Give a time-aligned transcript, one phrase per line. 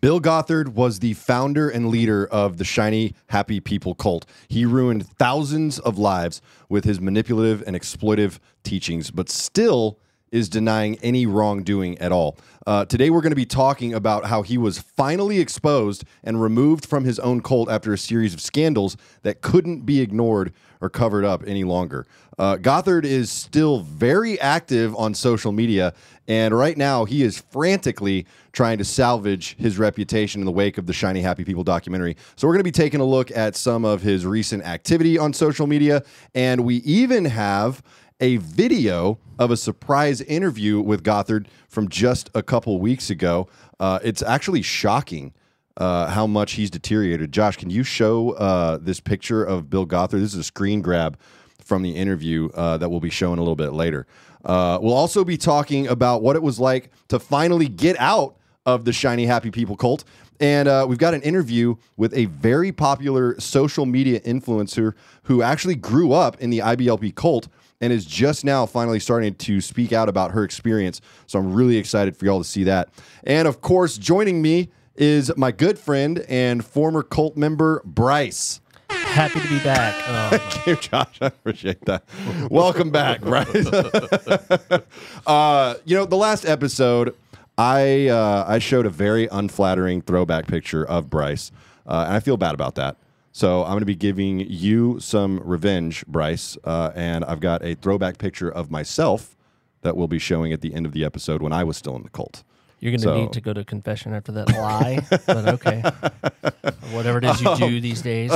[0.00, 4.24] Bill Gothard was the founder and leader of the Shiny Happy People cult.
[4.48, 9.98] He ruined thousands of lives with his manipulative and exploitive teachings, but still
[10.32, 12.38] is denying any wrongdoing at all.
[12.66, 16.86] Uh, today, we're going to be talking about how he was finally exposed and removed
[16.86, 21.24] from his own cult after a series of scandals that couldn't be ignored or covered
[21.24, 22.06] up any longer.
[22.38, 25.92] Uh, Gothard is still very active on social media,
[26.26, 30.86] and right now he is frantically trying to salvage his reputation in the wake of
[30.86, 32.16] the Shiny Happy People documentary.
[32.36, 35.32] So, we're going to be taking a look at some of his recent activity on
[35.32, 36.02] social media,
[36.34, 37.82] and we even have
[38.20, 43.48] a video of a surprise interview with Gothard from just a couple weeks ago.
[43.78, 45.32] Uh, it's actually shocking
[45.76, 47.32] uh, how much he's deteriorated.
[47.32, 50.20] Josh, can you show uh, this picture of Bill Gothard?
[50.20, 51.18] This is a screen grab
[51.64, 54.06] from the interview uh, that we'll be showing a little bit later.
[54.44, 58.84] Uh, we'll also be talking about what it was like to finally get out of
[58.84, 60.04] the Shiny Happy People cult.
[60.40, 65.74] And uh, we've got an interview with a very popular social media influencer who actually
[65.74, 67.48] grew up in the IBLP cult
[67.80, 71.00] and is just now finally starting to speak out about her experience.
[71.26, 72.88] So I'm really excited for y'all to see that.
[73.24, 78.60] And of course, joining me is my good friend and former cult member, Brice.
[78.90, 79.94] Happy to be back.
[80.08, 81.18] Um, Thank you, Josh.
[81.22, 82.04] I appreciate that.
[82.50, 83.66] Welcome back, Brice.
[85.26, 87.16] uh, you know, the last episode,
[87.56, 91.50] I uh, I showed a very unflattering throwback picture of Brice,
[91.86, 92.96] uh, and I feel bad about that.
[93.32, 97.74] So I'm going to be giving you some revenge, Brice, uh, and I've got a
[97.74, 99.36] throwback picture of myself
[99.82, 102.02] that we'll be showing at the end of the episode when I was still in
[102.02, 102.42] the cult.
[102.80, 105.82] You're going to So- need to go to confession after that lie, but okay.
[106.92, 108.32] Whatever it is you do these days,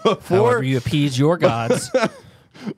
[0.28, 1.90] however you appease your gods.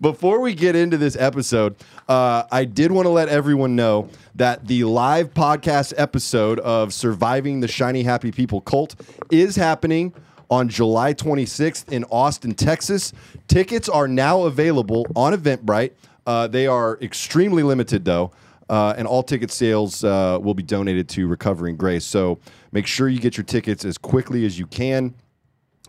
[0.00, 1.74] Before we get into this episode,
[2.08, 7.60] uh, I did want to let everyone know that the live podcast episode of Surviving
[7.60, 8.94] the Shiny Happy People cult
[9.30, 10.12] is happening
[10.50, 13.12] on July 26th in Austin, Texas.
[13.48, 15.92] Tickets are now available on Eventbrite.
[16.26, 18.32] Uh, they are extremely limited, though.
[18.70, 22.04] Uh, and all ticket sales uh, will be donated to Recovering Grace.
[22.04, 22.38] So
[22.70, 25.12] make sure you get your tickets as quickly as you can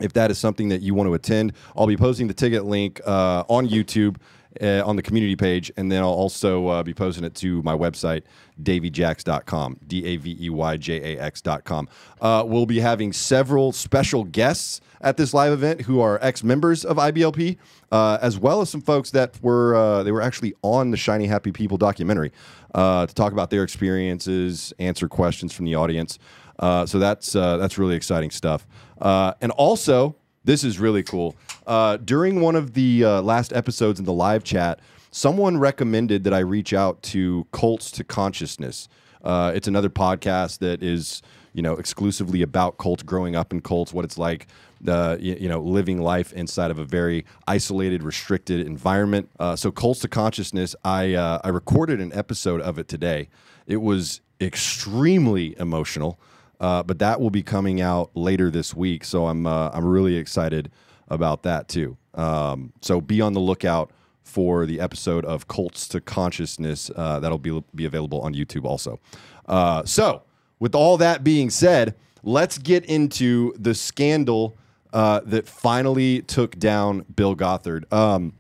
[0.02, 1.54] if that is something that you want to attend.
[1.76, 4.18] I'll be posting the ticket link uh, on YouTube
[4.62, 7.76] uh, on the community page, and then I'll also uh, be posting it to my
[7.76, 8.24] website,
[8.62, 11.88] daveyjax.com, D A V E Y J A X.com.
[12.20, 16.86] Uh, we'll be having several special guests at this live event who are ex members
[16.86, 17.58] of IBLP,
[17.92, 21.28] uh, as well as some folks that were uh, they were actually on the Shiny
[21.28, 22.32] Happy People documentary
[22.76, 26.20] uh, to talk about their experiences, answer questions from the audience.
[26.60, 28.68] Uh, so that's uh, that's really exciting stuff.
[29.00, 31.36] Uh, and also, this is really cool.
[31.68, 34.80] Uh, during one of the uh, last episodes in the live chat,
[35.12, 38.88] someone recommended that I reach out to Cults to Consciousness.
[39.24, 41.22] Uh, it's another podcast that is
[41.54, 44.48] you know exclusively about cults, growing up in cults, what it's like.
[44.88, 49.30] Uh, you, you know, living life inside of a very isolated, restricted environment.
[49.40, 53.30] Uh, so, Cults to Consciousness, I uh, I recorded an episode of it today.
[53.68, 56.20] It was extremely emotional.
[56.62, 60.16] Uh, but that will be coming out later this week, so I'm uh, I'm really
[60.16, 60.72] excited
[61.08, 61.98] about that too.
[62.14, 63.92] Um, so be on the lookout
[64.24, 69.00] for the episode of Cults to Consciousness uh, that'll be be available on YouTube also.
[69.48, 70.22] Uh, so
[70.60, 74.56] with all that being said, let's get into the scandal
[74.94, 77.92] uh, that finally took down Bill Gothard.
[77.92, 78.34] Um,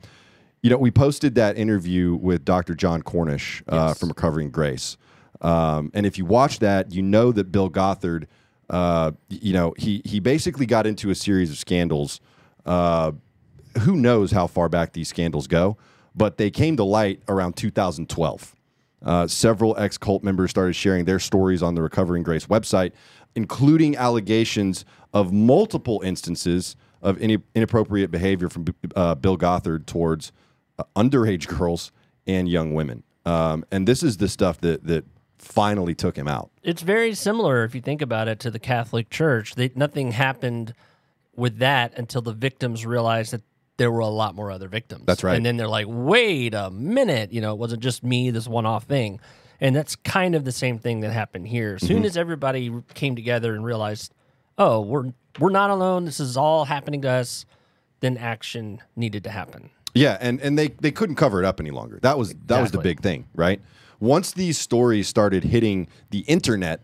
[0.61, 2.75] you know, we posted that interview with Dr.
[2.75, 3.99] John Cornish uh, Yes.
[3.99, 4.95] from Recovering Grace.
[5.41, 8.27] Um, and if you watch that, you know that Bill Gothard,
[8.69, 12.19] uh, you know, he he basically got into a series of scandals.
[12.65, 13.11] Uh,
[13.79, 15.77] who knows how far back these scandals go?
[16.15, 18.55] But they came to light around 2012.
[19.03, 22.91] Uh, several ex cult members started sharing their stories on the Recovering Grace website,
[23.35, 28.65] including allegations of multiple instances of any inappropriate behavior from
[28.95, 30.31] uh, Bill Gothard towards
[30.77, 31.91] uh, underage girls
[32.27, 33.03] and young women.
[33.25, 35.05] Um, and this is the stuff that that
[35.41, 36.51] finally took him out.
[36.63, 39.55] It's very similar, if you think about it, to the Catholic Church.
[39.55, 40.73] They, nothing happened
[41.35, 43.41] with that until the victims realized that
[43.77, 45.03] there were a lot more other victims.
[45.07, 45.35] That's right.
[45.35, 48.65] And then they're like, wait a minute, you know, it wasn't just me, this one
[48.65, 49.19] off thing.
[49.59, 51.75] And that's kind of the same thing that happened here.
[51.75, 51.87] As Mm-hmm.
[51.93, 54.13] soon as everybody came together and realized,
[54.57, 57.45] oh, we're we're not alone, this is all happening to us,
[58.01, 59.69] then action needed to happen.
[59.93, 61.99] Yeah, and and they they couldn't cover it up any longer.
[62.01, 63.61] That was that was the big thing, right?
[64.01, 66.81] Once these stories started hitting the internet,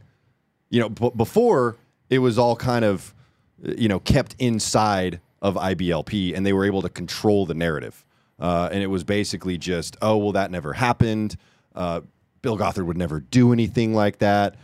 [0.69, 1.75] you know, before
[2.09, 3.13] it was all kind of
[3.61, 8.05] you know kept inside of IBLP, and they were able to control the narrative.
[8.39, 11.35] Uh, and it was basically just, oh well, that never happened.
[11.75, 12.01] Uh,
[12.41, 14.55] Bill Gothard would never do anything like that.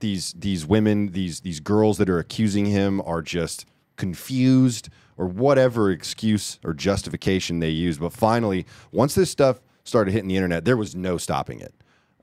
[0.00, 3.64] these these women, these these girls that are accusing him are just
[3.96, 7.98] confused or whatever excuse or justification they use.
[7.98, 11.72] But finally, once this stuff started hitting the internet, there was no stopping it.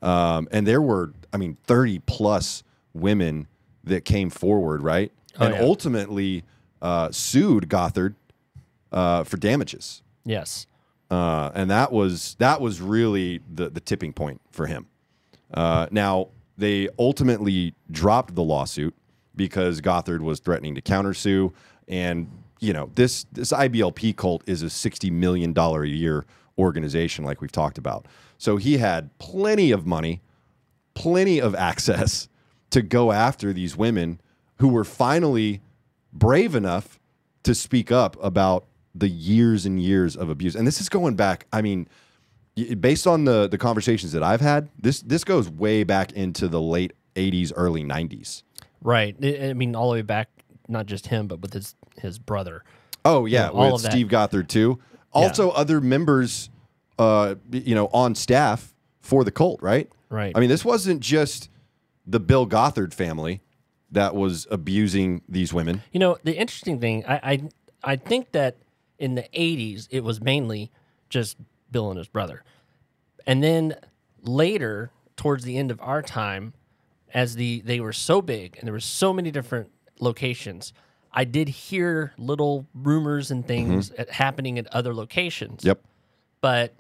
[0.02, 2.64] Um, and there were, I mean, 30 plus
[2.94, 3.48] women
[3.84, 5.12] that came forward, right?
[5.40, 5.62] and yeah.
[5.62, 6.44] ultimately
[6.82, 8.16] uh, sued Gothard
[8.92, 10.02] uh, for damages.
[10.26, 10.68] Yes.
[11.10, 14.86] Uh, and that was that was really the the tipping point for him.
[15.52, 18.94] Uh, now they ultimately dropped the lawsuit
[19.36, 21.52] because Gothard was threatening to countersue,
[21.88, 22.30] and
[22.60, 26.28] you know this this IBLP cult is a sixty million dollar a year
[26.60, 28.06] organization, like we've talked about.
[28.38, 30.22] So he had plenty of money,
[30.94, 32.28] plenty of access
[32.72, 34.22] to go after these women
[34.58, 35.62] who were finally
[36.14, 37.00] brave enough
[37.44, 40.56] to speak up about the years and years of abuse.
[40.56, 41.88] And this is going back, I mean,
[42.80, 46.62] based on the the conversations that I've had, this this goes way back into the
[46.62, 48.44] late 80s, early 90s.
[48.82, 49.16] Right.
[49.24, 50.30] I mean, all the way back,
[50.68, 52.64] not just him, but with his his brother.
[53.06, 53.82] Oh yeah, Yeah, all with.
[53.82, 54.80] Steve Gothard too.
[55.12, 56.50] Also other members
[56.98, 59.90] uh you know on staff for the cult, right?
[60.10, 60.32] Right.
[60.36, 61.50] I mean, this wasn't just
[62.06, 63.42] the Bill Gothard family
[63.92, 65.84] that was abusing these women.
[65.92, 67.16] You know, the interesting thing, I,
[67.84, 68.58] I I think that
[68.98, 70.72] in the '80s it was mainly
[71.10, 71.38] just
[71.72, 72.44] Bill and his brother,
[73.26, 73.76] and then
[74.22, 76.54] later, towards the end of our time,
[77.14, 80.74] as the they were so big and there were so many different locations,
[81.12, 85.64] I did hear little rumors and things at, happening at other locations.
[85.64, 85.82] Yep.
[86.42, 86.74] But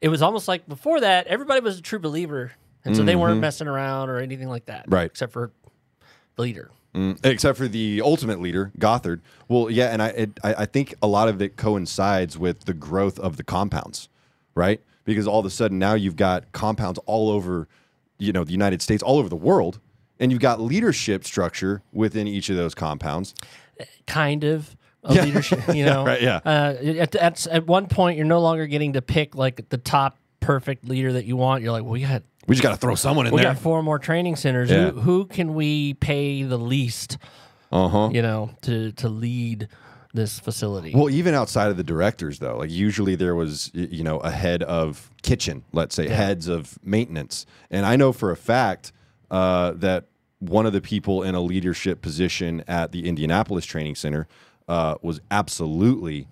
[0.00, 2.52] it was almost like before that, everybody was a true believer,
[2.84, 5.06] and so they weren't messing around or anything like that, Right.
[5.06, 5.50] Except for
[6.36, 6.70] the leader.
[6.94, 9.20] Mm, except for the ultimate leader, Gothard.
[9.48, 12.74] Well, yeah, and I, it, I I think a lot of it coincides with the
[12.74, 14.08] growth of the compounds,
[14.56, 14.80] right?
[15.04, 17.68] Because all of a sudden now you've got compounds all over,
[18.18, 19.78] you know, the United States, all over the world,
[20.20, 23.34] and you've got leadership structure within each of those compounds.
[24.06, 26.04] kind of a leadership, you know.
[26.04, 26.40] right, yeah.
[26.44, 30.18] Uh, at, at, at one point, you're no longer getting to pick like the top
[30.40, 31.62] perfect leader that you want.
[31.62, 33.52] You're like, well, we got We just got to throw someone in we there.
[33.54, 34.70] got four more training centers.
[34.70, 34.90] Yeah.
[34.90, 37.16] Who, who can we pay the least,
[37.72, 38.10] Uh huh.
[38.12, 39.68] you know, to to lead
[40.12, 40.92] this facility?
[40.94, 44.62] Well, even outside of the directors, though, like usually there was, you know, a head
[44.64, 47.46] of kitchen, let's say, heads of maintenance.
[47.70, 48.92] And I know for a fact
[49.30, 50.06] uh, that
[50.38, 54.26] one of the people in a leadership position at the Indianapolis Training Center
[54.68, 56.28] uh, was absolutely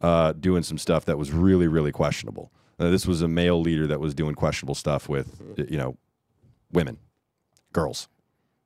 [0.00, 2.52] uh, doing some stuff that was really, really questionable.
[2.78, 5.96] Uh, this was a male leader that was doing questionable stuff with, you know,
[6.72, 6.98] women,
[7.72, 8.08] girls.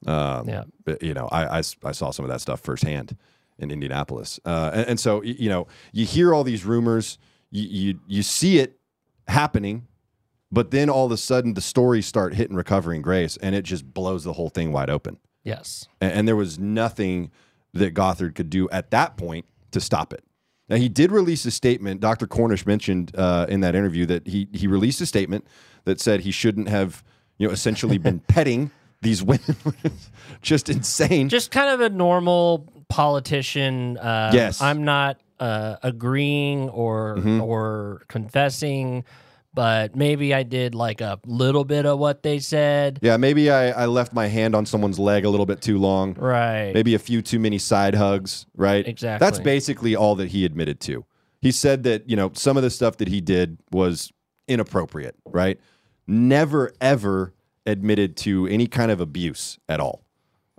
[0.06, 0.64] Um, Yeah.
[1.00, 3.16] you know, I, I I saw some of that stuff firsthand
[3.58, 7.18] in Indianapolis, uh, and, and so you know, you hear all these rumors,
[7.50, 8.78] you, you you see it
[9.28, 9.86] happening,
[10.52, 13.92] but then all of a sudden the stories start hitting recovering grace, and it just
[13.94, 15.18] blows the whole thing wide open.
[15.42, 15.88] yes.
[16.00, 17.30] And, and there was nothing
[17.74, 20.22] that Gothard could do at that point to stop it.
[20.68, 22.00] Now he did release a statement.
[22.00, 22.26] Dr.
[22.26, 25.46] Cornish mentioned uh, in that interview that he he released a statement
[25.84, 27.02] that said he shouldn't have
[27.38, 28.70] you know essentially been petting
[29.00, 29.56] these women.
[30.42, 31.28] just insane.
[31.28, 33.98] Just kind of a normal politician.
[33.98, 34.60] Uh, Yes.
[34.62, 39.04] I'm not uh, agreeing or or confessing,
[39.54, 42.98] but maybe I did like a little bit of what they said.
[43.02, 46.14] yeah, maybe I, I left my hand on someone's leg a little bit too long.
[46.14, 46.72] Right.
[46.72, 48.86] Maybe a few too many side hugs, right?
[48.86, 49.24] Exactly.
[49.24, 51.04] That's basically all that he admitted to.
[51.40, 54.12] He said that, you know, some of the stuff that he did was
[54.48, 55.58] inappropriate, right?
[56.06, 57.32] Never, ever
[57.66, 60.04] admitted to any kind of abuse at all.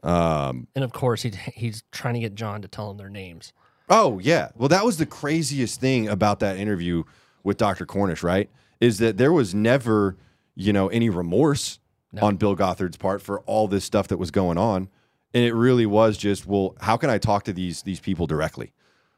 [0.04, 3.54] Um, And of course, he, he's trying to get John to tell him their names.
[3.90, 4.50] oh, yeah.
[4.56, 7.04] Well, that was the craziest thing about that interview
[7.44, 7.86] with Dr.
[7.86, 8.50] Cornish, right?
[8.84, 10.18] Is that there was never,
[10.56, 11.80] you know, any remorse
[12.22, 14.90] on Bill Gothard's part for all this stuff that was going on.
[15.34, 18.74] And it really was just, well, how can I talk to these these people directly?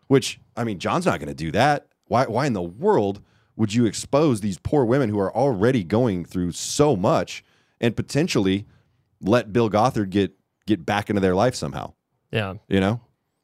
[0.08, 1.88] Which, I mean, John's not going to do that.
[2.06, 3.22] Why why in the world
[3.58, 7.44] would you expose these poor women who are already going through so much
[7.82, 8.66] and potentially
[9.22, 10.34] let Bill Gothard get
[10.68, 11.94] get back into their life somehow,
[12.32, 12.56] Yeah.
[12.68, 13.02] you know?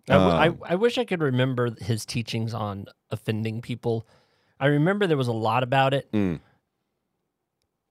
[0.10, 4.08] I, w- I- Um, I wish I could remember his teachings on offending people.
[4.62, 6.10] I remember there was a lot about it.
[6.14, 6.40] Mm.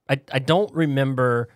[0.08, 1.48] I, I don't remember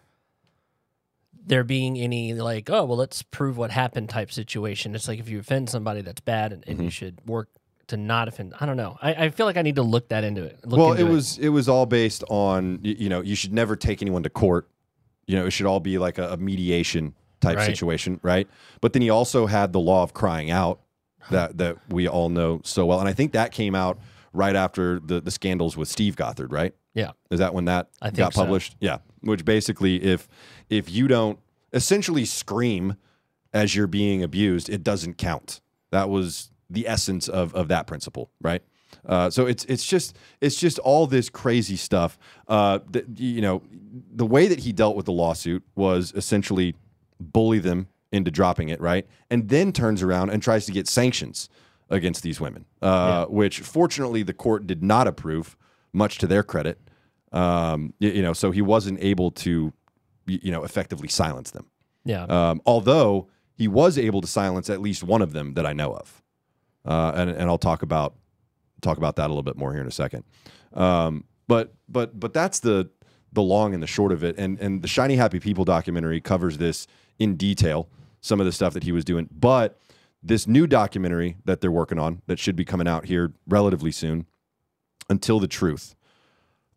[1.47, 4.95] there being any like, oh, well, let's prove what happened type situation.
[4.95, 6.83] It's like if you offend somebody, that's bad, and, Mm-hmm.
[6.85, 7.49] you should work
[7.89, 8.55] to not offend.
[8.59, 8.97] I don't know.
[9.03, 10.59] I, I feel like I need to look that into it.
[10.65, 13.77] Look well, into it was it was all based on you know you should never
[13.77, 14.69] take anyone to court.
[15.27, 17.67] You know, it should all be like a, a mediation type Right.
[17.67, 18.49] situation, right?
[18.81, 20.81] But then he also had the law of crying out
[21.31, 23.99] that that we all know so well, and I think that came out
[24.35, 26.75] right after the the scandals with Steve Gothard, right?
[26.93, 27.13] Yeah.
[27.31, 28.43] Is that when that I got so.
[28.43, 28.77] published?
[28.81, 28.99] Yeah.
[29.21, 30.29] Which basically, if
[30.69, 31.39] if you don't,
[31.73, 32.97] essentially scream
[33.53, 35.61] as you're being abused, it doesn't count.
[35.91, 38.63] That was the essence of of that principle, right?
[39.07, 42.19] Uh, so it's it's just it's just all this crazy stuff.
[42.49, 43.63] Uh, that, you know,
[44.13, 46.75] the way that he dealt with the lawsuit was essentially
[47.21, 49.07] bully them into dropping it, right?
[49.31, 51.49] And then turns around and tries to get sanctions
[51.91, 55.57] against these women, uh, which fortunately the court did not approve,
[55.93, 56.79] much to their credit.
[57.33, 59.73] Um, y- you know, so he wasn't able to,
[60.27, 61.67] you know, effectively silence them.
[62.05, 62.25] Yeah.
[62.25, 65.93] Um, although he was able to silence at least one of them that I know
[65.95, 66.23] of,
[66.85, 68.15] uh, and and I'll talk about
[68.83, 70.25] talk about that a little bit more here in a second.
[70.75, 72.91] Um, but but but that's the
[73.33, 74.37] the long and the short of it.
[74.39, 76.87] And and the Shiny Happy People documentary covers this
[77.19, 77.89] in detail,
[78.21, 79.29] some of the stuff that he was doing.
[79.33, 79.79] But
[80.25, 84.27] this new documentary that they're working on that should be coming out here relatively soon,
[85.09, 85.95] Until the Truth.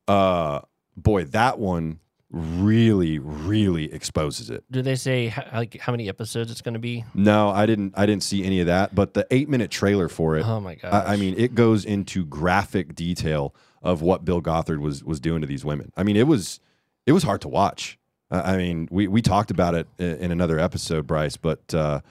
[0.07, 0.61] Uh,
[0.95, 1.99] boy, that one
[2.29, 4.63] really really exposes it.
[4.69, 7.05] Do they say how, like how many episodes it's going to be?
[7.13, 7.93] No, I didn't.
[7.97, 8.93] I didn't see any of that.
[8.93, 11.85] But the eight minute trailer for it, Oh my god I, I mean, it goes
[11.85, 15.91] into graphic detail of what Bill Gothard was was doing to these women.
[15.95, 16.59] I mean, it was
[17.05, 17.97] it was hard to watch.
[18.29, 21.37] I mean, we we talked about it in, in another episode, Brice.
[21.37, 22.01] But uh,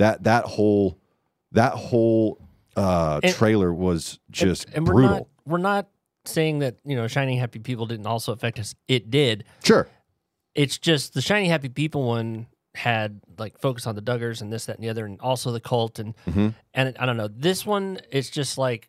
[0.00, 0.98] that that whole
[1.52, 2.38] that whole
[2.76, 5.10] uh, And- trailer was just and we're brutal.
[5.10, 5.88] not we're not
[6.24, 8.74] saying that you know shining happy people didn't also affect us.
[8.88, 9.44] It did.
[9.64, 9.88] Sure.
[10.54, 14.66] It's just the shiny happy people one had like focus on the Duggars and this
[14.66, 16.54] that and the other, and also the cult and Mhm.
[16.74, 17.28] and I don't know.
[17.28, 18.88] This one it's just like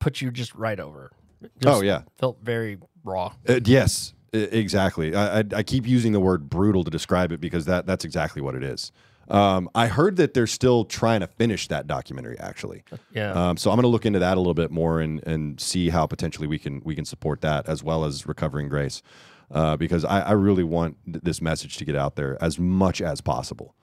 [0.00, 1.10] put you just right over.
[1.42, 2.02] It Oh yeah.
[2.18, 3.32] felt very raw.
[3.48, 5.14] Uh, yes, exactly.
[5.14, 8.42] I, I, I keep using the word brutal to describe it because that that's exactly
[8.42, 8.92] what it is.
[9.28, 12.84] Um, I heard that they're still trying to finish that documentary, actually.
[13.12, 13.32] Yeah.
[13.32, 15.88] Um, so I'm going to look into that a little bit more and and see
[15.88, 19.02] how potentially we can we can support that as well as recovering grace,
[19.50, 23.00] uh, because I, I really want th- this message to get out there as much
[23.00, 23.74] as possible.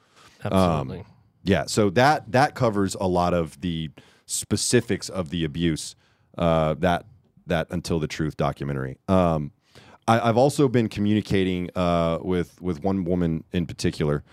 [0.43, 1.05] Absolutely.
[1.43, 3.91] Yeah, so that that covers a lot of the
[4.25, 5.95] specifics of the abuse
[6.37, 7.05] uh, that
[7.47, 8.97] that until the truth documentary.
[9.09, 9.51] Um,
[10.07, 14.23] I, I've also been communicating uh, with with one woman in particular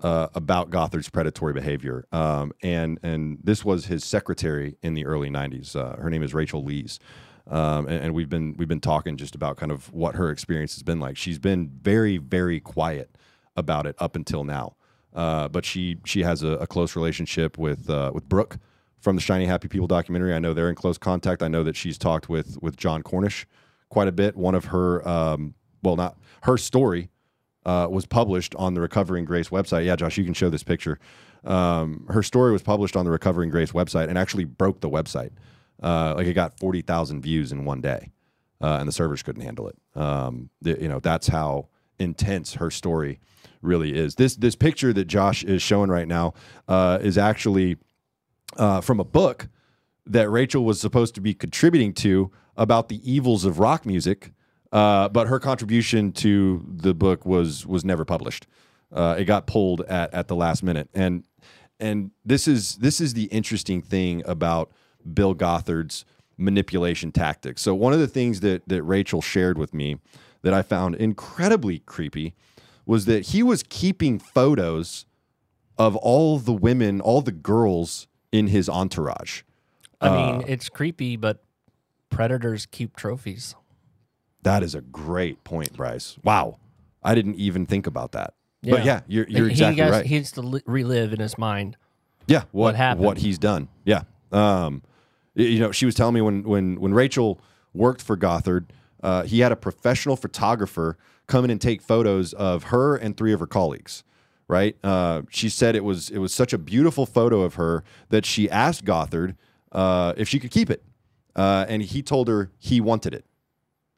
[0.00, 5.30] uh, about Gothard's predatory behavior, um, and and this was his secretary in the early
[5.30, 5.74] '90s.
[5.74, 6.98] Uh, her name is Rachel Lees.
[7.48, 10.74] Um, and, and we've been we've been talking just about kind of what her experience
[10.74, 11.16] has been like.
[11.16, 13.16] She's been very very quiet
[13.56, 14.76] about it up until now.
[15.14, 18.58] Uh, but she she has a, a close relationship with uh, with Brooke
[18.98, 20.34] from the Shiny Happy People documentary.
[20.34, 21.42] I know they're in close contact.
[21.42, 23.46] I know that she's talked with with John Cornish
[23.88, 24.36] quite a bit.
[24.36, 27.10] One of her um, well, not her story
[27.66, 29.84] uh, was published on the Recovering Grace website.
[29.84, 30.98] Yeah, Josh, you can show this picture.
[31.44, 35.32] Um, her story was published on the Recovering Grace website and actually broke the website.
[35.82, 38.10] Uh, like it got forty thousand views in one day,
[38.62, 39.76] uh, and the servers couldn't handle it.
[39.94, 41.68] Um, the- you know that's how
[41.98, 43.20] intense her story
[43.62, 44.14] really is.
[44.14, 46.32] This this picture that Josh is showing right now
[46.68, 47.76] uh, is actually
[48.56, 49.48] uh, from a book
[50.06, 54.32] that Rachel was supposed to be contributing to about the evils of rock music,
[54.76, 58.46] uh, but her contribution to the book was was never published.
[58.92, 61.24] Uh, it got pulled at at the last minute, and
[61.80, 64.70] and this is this is the interesting thing about
[65.14, 66.04] Bill Gothard's
[66.36, 67.62] manipulation tactics.
[67.62, 69.96] So one of the things that that Rachel shared with me
[70.42, 72.34] that I found incredibly creepy
[72.84, 75.06] was that he was keeping photos
[75.78, 79.40] of all the women, all the girls in his entourage.
[80.02, 81.42] I uh, mean, it's creepy, but
[82.10, 83.54] predators keep trophies.
[84.46, 86.16] That is a great point, Brice.
[86.22, 86.58] Wow.
[87.02, 88.34] I didn't even think about that.
[88.62, 88.84] But Yeah.
[88.84, 90.06] yeah, you're, you're he exactly has, right.
[90.06, 91.76] He needs to li- relive in his mind.
[92.28, 93.04] yeah, what, happened.
[93.04, 93.66] What he's done.
[93.84, 94.02] Yeah.
[94.30, 94.82] Um,
[95.34, 97.40] you know, she was telling me when when when Rachel
[97.74, 98.66] worked for Gothard,
[99.02, 103.32] uh, he had a professional photographer come in and take photos of her and three
[103.32, 104.04] of her colleagues.
[104.46, 104.76] Right?
[104.84, 108.48] Uh, she said it was it was such a beautiful photo of her that she
[108.48, 109.34] asked Gothard
[109.72, 110.84] uh, if she could keep it,
[111.34, 113.24] uh, and he told her he wanted it.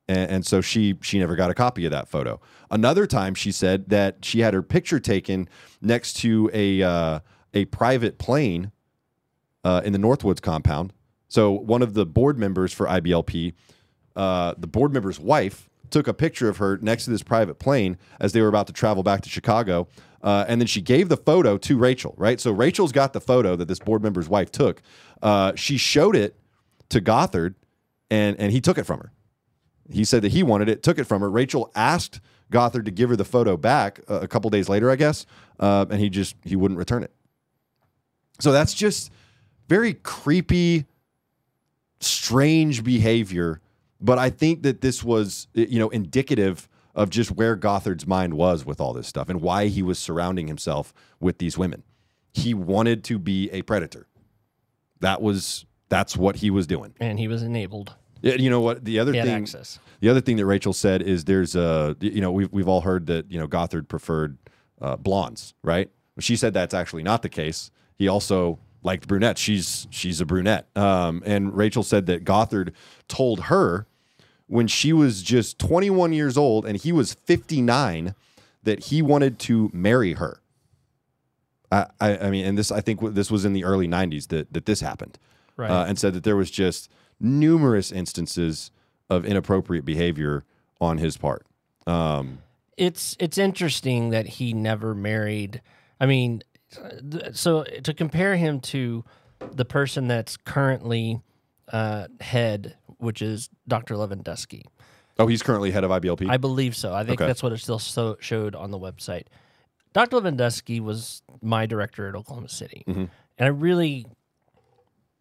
[0.09, 2.41] And, and so she she never got a copy of that photo.
[2.71, 5.49] Another time, she said that she had her picture taken
[5.81, 7.21] next to a uh,
[7.55, 8.73] a private plane
[9.65, 10.93] uh, in the Northwoods compound.
[11.29, 13.53] So one of the board members for IBLP,
[14.17, 17.99] uh, the board member's wife, took a picture of her next to this private plane
[18.19, 19.89] as they were about to travel back to Chicago.
[20.23, 22.41] Uh, and then she gave the photo to Rachel, right?
[22.41, 24.83] So Rachel's got the photo that this board member's wife took.
[25.23, 26.37] Uh, she showed it
[26.89, 27.55] to Gothard,
[28.11, 29.13] and and he took it from her.
[29.91, 31.31] He said that he wanted it, took it from her.
[31.31, 34.97] Rachel asked Gothard to give her the photo back uh, a couple days later, I
[34.97, 35.27] guess,
[35.59, 37.13] uh, and he just he wouldn't return it.
[38.41, 39.11] So that's just
[39.69, 40.87] very creepy,
[42.01, 43.61] strange behavior.
[44.01, 48.65] But I think that this was you know indicative of just where Gothard's mind was
[48.65, 51.85] with all this stuff and why he was surrounding himself with these women.
[52.33, 54.07] He wanted to be a predator.
[55.01, 56.95] That was that's what he was doing.
[57.01, 57.95] And he was enabled.
[58.23, 58.85] Yeah, You know what?
[58.85, 59.79] The other thing access.
[60.01, 63.07] the other thing that Rachel said is there's a you know we've we've all heard
[63.07, 64.37] that you know Gothard preferred
[64.81, 65.91] uh, blondes, right?
[66.19, 67.71] She said that's actually not the case.
[67.97, 69.41] He also liked brunettes.
[69.41, 72.73] She's she's a brunette, um, and Rachel said that Gothard
[73.09, 73.87] told her
[74.47, 78.15] when she was just 21 years old and he was 59
[78.63, 80.41] that he wanted to marry her.
[81.71, 84.53] I, I, I mean, and this I think this was in the early 90s that
[84.53, 85.19] that this happened
[85.57, 85.71] Right.
[85.71, 86.89] uh, and said that there was just
[87.21, 88.71] numerous instances
[89.11, 90.45] of inappropriate behavior
[90.81, 91.47] on his part.
[91.87, 92.39] Um,
[92.77, 95.63] it's it's interesting that he never married.
[96.01, 96.43] I mean,
[97.33, 99.05] so to compare him to
[99.53, 101.21] the person that's currently
[101.73, 103.95] uh, head, which is Dr.
[103.95, 104.63] Levendusky.
[105.19, 106.29] oh, he's currently head of IBLP.
[106.31, 106.93] I believe so.
[106.95, 107.27] I think Okay.
[107.27, 109.25] that's what it still so showed on the website.
[109.93, 110.19] Dr.
[110.19, 113.01] Levendusky was my director at Oklahoma City, Mm-hmm.
[113.01, 113.11] and
[113.41, 114.07] I really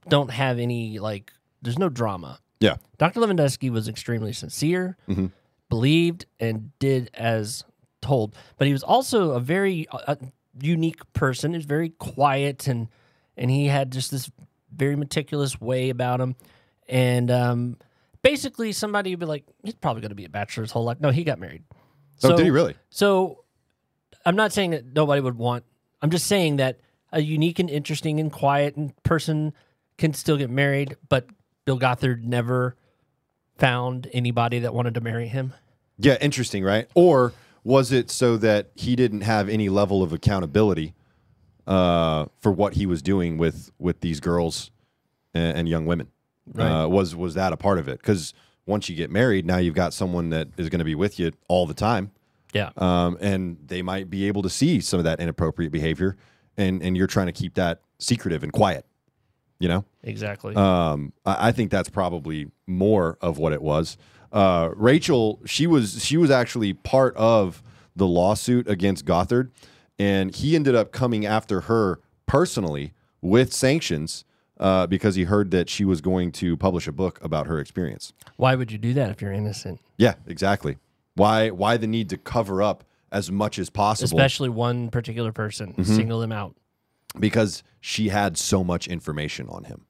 [0.08, 1.32] don't have any like.
[1.62, 2.40] There's no drama.
[2.60, 3.20] yeah, Dr.
[3.20, 5.32] Levendusky was extremely sincere, Mhm.
[5.70, 7.64] believed, and did as
[8.02, 8.36] told.
[8.58, 10.16] But he was also a very uh,
[10.62, 11.52] unique person.
[11.52, 12.88] He was very quiet and
[13.36, 14.32] and he had just this
[14.76, 16.36] very meticulous way about him.
[16.90, 17.78] And um,
[18.24, 21.00] basically, somebody would be like, "He's probably going to be a bachelor his whole life."
[21.00, 21.64] No, he got married.
[22.24, 22.76] oh, did he really?
[22.90, 23.44] So
[24.26, 25.64] I'm not saying that nobody would want.
[26.02, 26.80] I'm just saying that
[27.12, 29.54] a unique and interesting and quiet and person
[29.98, 31.28] can still get married, but
[31.68, 32.78] Bill Gothard never
[33.58, 35.54] found anybody that wanted to marry him.
[35.98, 36.88] Yeah, interesting, right?
[36.96, 37.34] Or
[37.66, 40.94] was it so that he didn't have any level of accountability
[41.68, 44.72] uh, for what he was doing with with these girls
[45.34, 46.08] and, and young women?
[46.54, 46.84] Right.
[46.84, 48.00] Uh, was was that a part of it?
[48.00, 48.34] Because
[48.66, 51.34] once you get married, now you've got someone that is going to be with you
[51.50, 52.12] all the time.
[52.54, 52.70] Yeah.
[52.78, 56.16] um, and they might be able to see some of that inappropriate behavior,
[56.56, 58.86] and and you're trying to keep that secretive and quiet.
[59.60, 60.56] You know, Exactly.
[60.56, 63.98] um, I, I think that's probably more of what it was.
[64.32, 67.64] Uh, Rachel, she was she was actually part of
[67.96, 69.52] the lawsuit against Gothard,
[69.98, 74.26] and he ended up coming after her personally with sanctions
[74.60, 78.14] uh, because he heard that she was going to publish a book about her experience.
[78.36, 79.80] Why would you do that if you're innocent?
[79.98, 80.78] Yeah, exactly.
[81.16, 84.06] Why why the need to cover up as much as possible?
[84.20, 85.84] Especially one particular person, Mm-hmm.
[85.96, 86.56] single them out.
[87.20, 89.86] Because she had so much information on him,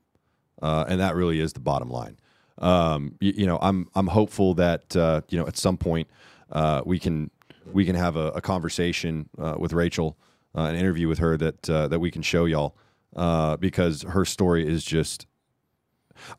[0.61, 2.17] uh, and that really is the bottom line.
[2.59, 6.07] Um, you, you know, I'm I'm hopeful that uh, you know at some point
[6.51, 7.31] uh, we can
[7.73, 10.17] we can have a, a conversation uh, with Rachel,
[10.55, 12.75] uh, an interview with her that uh, that we can show y'all
[13.15, 15.27] uh, because her story is just.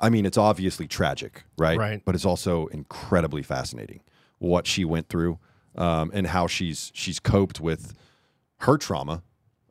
[0.01, 1.79] I mean, it's obviously tragic, right?
[1.79, 2.03] Right.
[2.05, 4.01] But it's also incredibly fascinating
[4.39, 5.39] what she went through
[5.77, 7.95] um, and how she's she's coped with
[8.59, 9.23] her trauma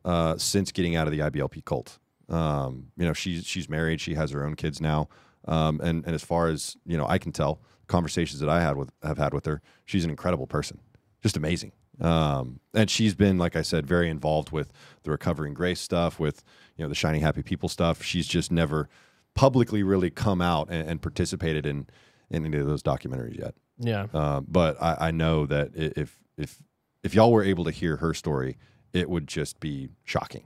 [0.04, 1.98] uh, since getting out of the IBLP cult.
[2.28, 4.00] Um, you know, she's she's married.
[4.00, 5.08] She has her own kids now.
[5.46, 8.76] Um, and and as far as you know, I can tell conversations that I had
[8.76, 10.80] with have had with her, she's an incredible person,
[11.22, 11.72] just amazing.
[12.00, 16.44] Um, and she's been, like I said, very involved with the recovering grace stuff, with
[16.76, 18.02] you know the shiny happy people stuff.
[18.02, 18.88] She's just never
[19.34, 21.86] publicly really come out and, and participated in
[22.30, 23.54] in any of those documentaries yet.
[23.78, 24.06] Yeah.
[24.12, 26.62] Uh, but I, I know that if if
[27.02, 28.58] if y'all were able to hear her story,
[28.92, 30.44] it would just be shocking,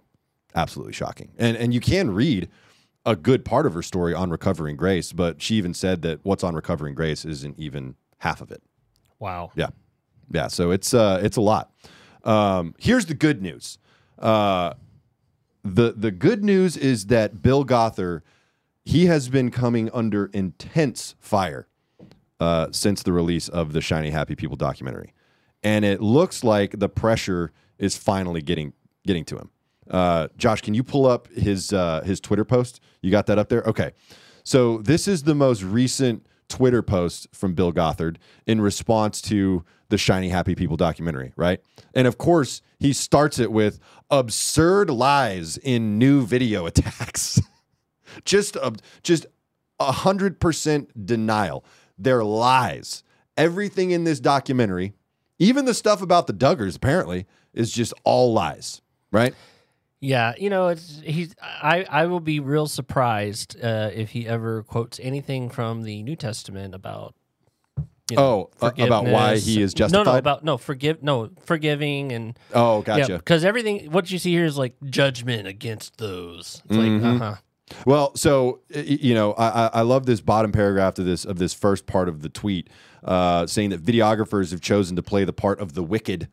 [0.55, 1.33] absolutely shocking.
[1.38, 2.48] And and you can read
[3.05, 6.44] a good part of her story on Recovering Grace, but she even said that what's
[6.44, 8.62] on Recovering Grace isn't even half of it.
[9.18, 9.50] Wow.
[9.55, 9.70] Yeah,
[10.31, 10.48] yeah.
[10.48, 11.72] So it's uh it's a lot.
[12.24, 13.78] Um, here's the good news.
[14.18, 14.74] Uh,
[15.64, 18.22] the the good news is that Bill Gothard
[18.85, 21.68] he has been coming under intense fire
[22.40, 25.14] uh, since the release of the Shiny Happy People documentary,
[25.62, 27.52] and it looks like the pressure
[27.83, 28.73] is finally getting
[29.07, 29.51] getting to him.
[29.90, 32.81] Uh, Josh, can you pull up his uh, his Twitter post?
[33.03, 33.62] You got that up there?
[33.64, 33.92] Okay.
[34.45, 38.16] So this is the most recent Twitter post from Bill Gothard
[38.47, 41.61] in response to the Shiny Happy People documentary, right?
[41.95, 43.79] And of course, he starts it with
[44.11, 47.40] absurd lies in new video attacks.
[48.25, 49.27] just a, just
[49.81, 51.64] a hundred percent denial.
[51.99, 53.03] They're lies.
[53.37, 54.92] Everything in this documentary,
[55.38, 59.35] even the stuff about the Duggars, apparently, is just all lies, right?
[60.01, 61.35] Yeah, you know, it's he's.
[61.41, 66.17] I I will be real surprised uh, if he ever quotes anything from the New
[66.17, 67.15] Testament about.
[68.11, 70.05] You know, Oh, uh, about why he is justified.
[70.05, 73.17] No, no, about no forgive, no forgiving, and Oh, gotcha.
[73.19, 76.61] because everything what you see here is like judgment against those.
[76.67, 77.01] It's Mhm.
[77.01, 77.35] like, uh huh.
[77.87, 81.55] Well, so you know, I, I- I love this bottom paragraph of this of this
[81.55, 82.69] first part of the tweet,
[83.05, 86.29] uh, saying that videographers have chosen to play the part of the wicked,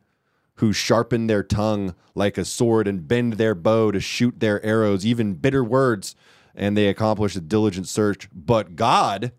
[0.60, 5.04] who sharpen their tongue like a sword and bend their bow to shoot their arrows,
[5.06, 6.14] even bitter words,
[6.54, 8.28] and they accomplish a diligent search.
[8.32, 9.32] But God,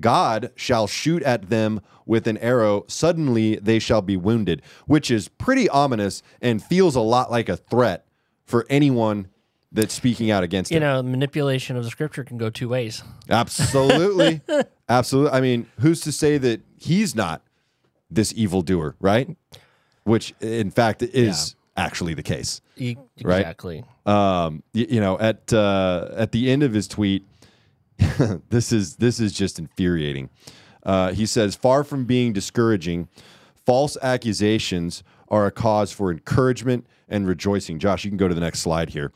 [0.00, 2.84] God shall shoot at them with an arrow.
[2.88, 7.56] Suddenly they shall be wounded, which is pretty ominous and feels a lot like a
[7.56, 8.06] threat
[8.44, 9.28] for anyone
[9.72, 10.80] that's speaking out against You it.
[10.80, 13.02] know, manipulation of the scripture can go two ways.
[13.28, 14.40] Absolutely.
[14.88, 15.32] Absolutely.
[15.32, 17.42] I mean, who's to say that he's not
[18.10, 19.36] this evildoer, right?
[20.06, 22.60] Which, in fact, is actually the case.
[22.76, 23.40] E- Right.
[23.40, 23.84] Exactly.
[24.06, 27.24] Um, y- you know, at uh, at the end of his tweet,
[28.50, 30.30] this is this is just infuriating.
[30.84, 33.08] Uh, he says, "Far from being discouraging,
[33.64, 38.40] false accusations are a cause for encouragement and rejoicing." Josh, you can go to the
[38.40, 39.10] next slide here.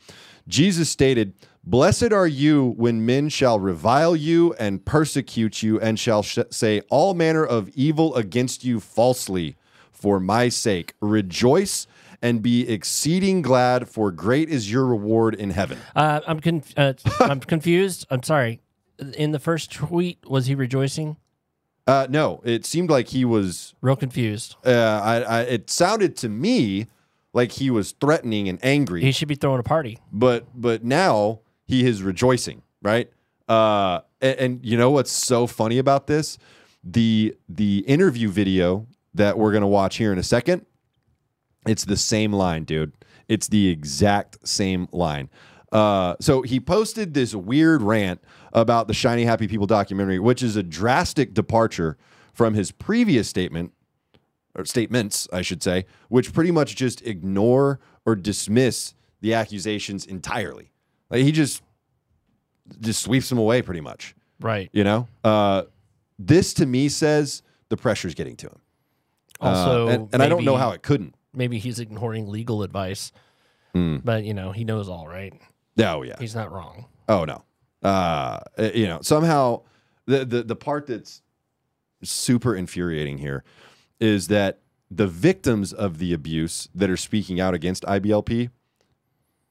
[0.47, 6.21] Jesus stated, "Blessed are you when men shall revile you and persecute you, and shall
[6.23, 9.55] sh- say all manner of evil against you falsely
[10.01, 10.93] for my sake.
[11.01, 11.87] Rejoice."
[12.23, 15.79] And be exceeding glad, for great is your reward in heaven.
[15.95, 18.05] Uh, I'm conf- uh, I'm confused.
[18.11, 18.61] I'm sorry.
[19.17, 21.17] In the first tweet, was he rejoicing?
[21.87, 24.55] Uh, no, it seemed like he was Real confused.
[24.63, 24.69] uh,
[25.03, 26.85] I, I, it sounded to me
[27.33, 29.97] like he was threatening and angry, He should be throwing a party.
[30.13, 33.09] but but now he is rejoicing, right?
[33.49, 36.37] Uh, and, and you know what's so funny about this?
[36.83, 40.65] The the interview video that we're gonna watch here in a second,
[41.67, 42.93] it's the same line, dude.
[43.27, 45.29] It's the exact same line.
[45.71, 48.21] Uh, so he posted this weird rant
[48.51, 51.97] about the Shiny Happy People documentary, which is a drastic departure
[52.33, 53.71] from his previous statement
[54.55, 60.71] or statements, I should say, which pretty much just ignore or dismiss the accusations entirely.
[61.09, 61.61] Like he just
[62.79, 64.15] just sweeps them away pretty much.
[64.39, 64.69] Right.
[64.73, 65.63] You know, uh,
[66.17, 68.60] this to me says the pressure's getting to him.
[69.41, 71.15] Uh, Also, and, and I don't know how it couldn't.
[71.33, 73.11] Maybe he's ignoring legal advice,
[73.73, 73.97] Hmm.
[74.03, 75.33] but you know he knows all right.
[75.79, 76.15] Oh yeah.
[76.19, 76.85] He's not wrong.
[77.07, 77.43] Oh no.
[77.81, 78.39] Uh,
[78.73, 79.61] you know, somehow
[80.05, 81.21] the, the the part that's
[82.03, 83.43] super infuriating here
[83.99, 88.49] is that the victims of the abuse that are speaking out against IBLP,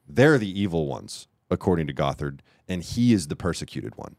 [0.09, 4.17] they're the evil ones, according to Gothard, and he is the persecuted one.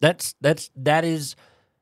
[0.00, 1.34] That's that's that is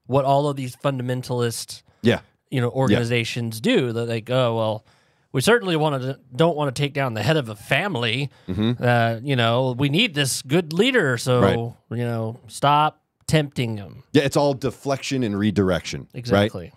[0.07, 2.21] what all of these fundamentalists Yeah.
[2.51, 3.93] You know organizations do.
[3.93, 4.85] They're like, oh well,
[5.33, 8.31] we certainly want to don't want to take down the head of a family.
[8.49, 11.19] Uh, you know, we need this good leader.
[11.19, 11.65] So Mm-hmm.
[11.95, 11.99] Right.
[11.99, 14.03] you know, stop tempting them.
[14.13, 16.03] Yeah, it's all deflection and redirection.
[16.03, 16.19] Right?
[16.19, 16.73] Exactly.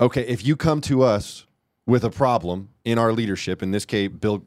[0.00, 1.46] okay, if you come to us
[1.86, 4.44] with a problem in our leadership, in this case, Bill,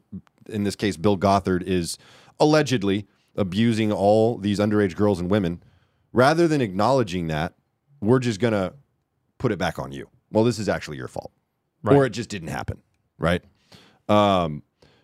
[0.49, 1.97] in this case, Bill Gothard is
[2.39, 5.63] allegedly abusing all these underage girls and women.
[6.13, 7.53] Rather than acknowledging that,
[8.01, 8.73] we're just gonna
[9.37, 10.09] put it back on you.
[10.31, 11.31] Well, this is actually your fault,
[11.83, 11.95] Right.
[11.95, 12.79] or it just didn't happen,
[13.17, 13.43] right?
[14.09, 14.63] Um,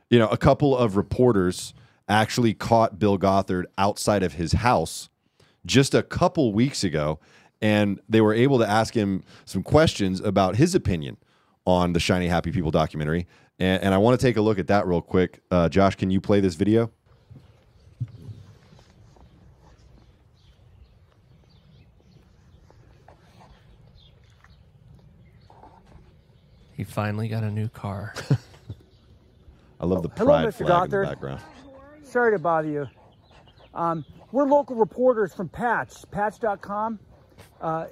[0.10, 1.74] you know, a couple of reporters
[2.08, 5.10] actually caught Bill Gothard outside of his house
[5.66, 7.20] just a couple weeks ago,
[7.62, 11.18] and they were able to ask him some questions about his opinion
[11.66, 13.26] on the Shiny Happy People documentary.
[13.60, 15.40] And, and I want to take a look at that real quick.
[15.50, 16.92] Uh, Josh, can you play this video?
[26.84, 28.14] He finally got a new car.
[29.80, 30.68] I love the Hello, pride Mr.
[30.68, 31.42] flag in the background.
[32.04, 32.88] Sorry to bother you.
[33.74, 37.00] Um, we're local reporters from Patch, patch.com.
[37.62, 37.86] Uh,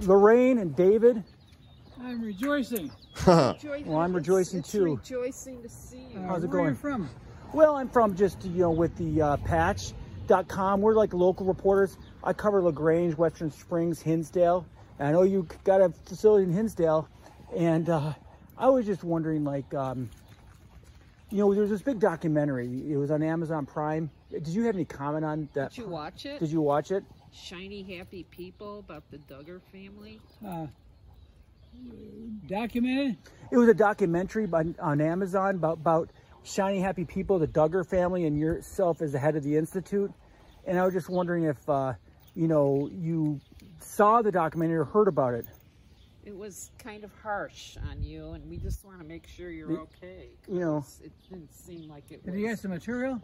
[0.00, 1.22] Lorraine and David.
[2.02, 2.90] I'm rejoicing.
[3.24, 4.96] Well, I'm rejoicing it's too.
[4.96, 6.18] rejoicing to see you.
[6.18, 6.64] Uh, How's it going?
[6.64, 6.74] where Are going?
[6.74, 7.10] you from?
[7.52, 10.80] Well, I'm from just, you know, with the uh, patch.com.
[10.80, 11.98] We're like local reporters.
[12.24, 14.66] I cover LaGrange, Western Springs, Hinsdale.
[14.98, 17.08] And I know you got a facility in Hinsdale.
[17.56, 18.14] And uh,
[18.56, 20.10] I was just wondering, like, um,
[21.30, 22.92] you know, there was this big documentary.
[22.92, 24.10] It was on Amazon Prime.
[24.30, 25.70] Did you have any comment on that?
[25.70, 26.40] Did you watch it?
[26.40, 27.04] Did you watch it?
[27.32, 30.20] Shiny happy people about the Duggar family.
[30.46, 30.66] Uh,
[32.46, 33.16] documented?
[33.50, 36.10] It was a documentary on, on Amazon about, about
[36.42, 40.12] shiny happy people, the Duggar family, and yourself as the head of the institute.
[40.66, 41.94] And I was just wondering if, uh,
[42.34, 43.40] you know, you
[43.80, 45.46] saw the documentary or heard about it.
[46.24, 49.68] It was kind of harsh on you, and we just want to make sure you're
[49.68, 50.28] The- okay.
[50.48, 52.40] you know- it didn't seem like it Did was.
[52.40, 53.20] he have some material?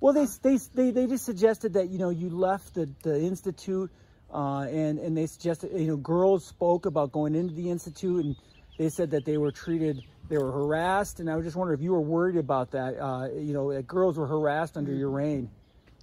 [0.00, 3.90] Well, they, they, they, they just suggested that, you know, you left the, the institute
[4.32, 8.36] uh, and, and they suggested, you know, girls spoke about going into the institute and
[8.78, 11.20] they said that they were treated, they were harassed.
[11.20, 13.86] And I was just wondering if you were worried about that, uh, you know, that
[13.86, 15.50] girls were harassed under your reign.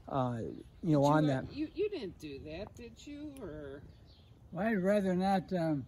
[0.07, 0.37] uh,
[0.81, 1.53] you know, you, on uh, that.
[1.53, 3.33] You you didn't do that, did you?
[3.41, 3.81] Or
[4.51, 5.85] Well, I'd rather not um,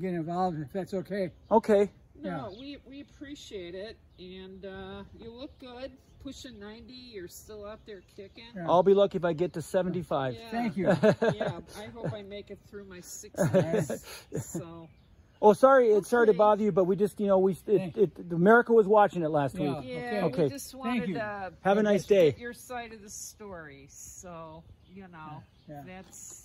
[0.00, 1.30] get involved if that's okay.
[1.50, 1.90] Okay.
[2.22, 2.54] no?
[2.58, 5.92] We we appreciate it, and uh, you look good.
[6.22, 8.44] Pushing ninety, you're still out there kicking.
[8.54, 8.66] Yeah.
[8.70, 10.34] I'll be lucky if I get to 75.
[10.34, 10.50] Yeah.
[10.52, 10.86] Thank you.
[11.34, 14.04] yeah, I hope I make it through my sixties.
[14.40, 14.88] so
[15.44, 17.96] Oh, sorry, it's sorry to bother you, but we just, you know, we it, Thank
[17.96, 19.80] it, America was watching it last Yeah.
[19.80, 19.88] week.
[19.90, 20.44] yeah, Okay.
[20.44, 21.14] we just wanted you.
[21.16, 22.36] to Have a nice day.
[22.38, 23.86] your side of the story.
[23.90, 24.62] So
[24.94, 25.82] you know, Yeah.
[25.84, 26.41] that's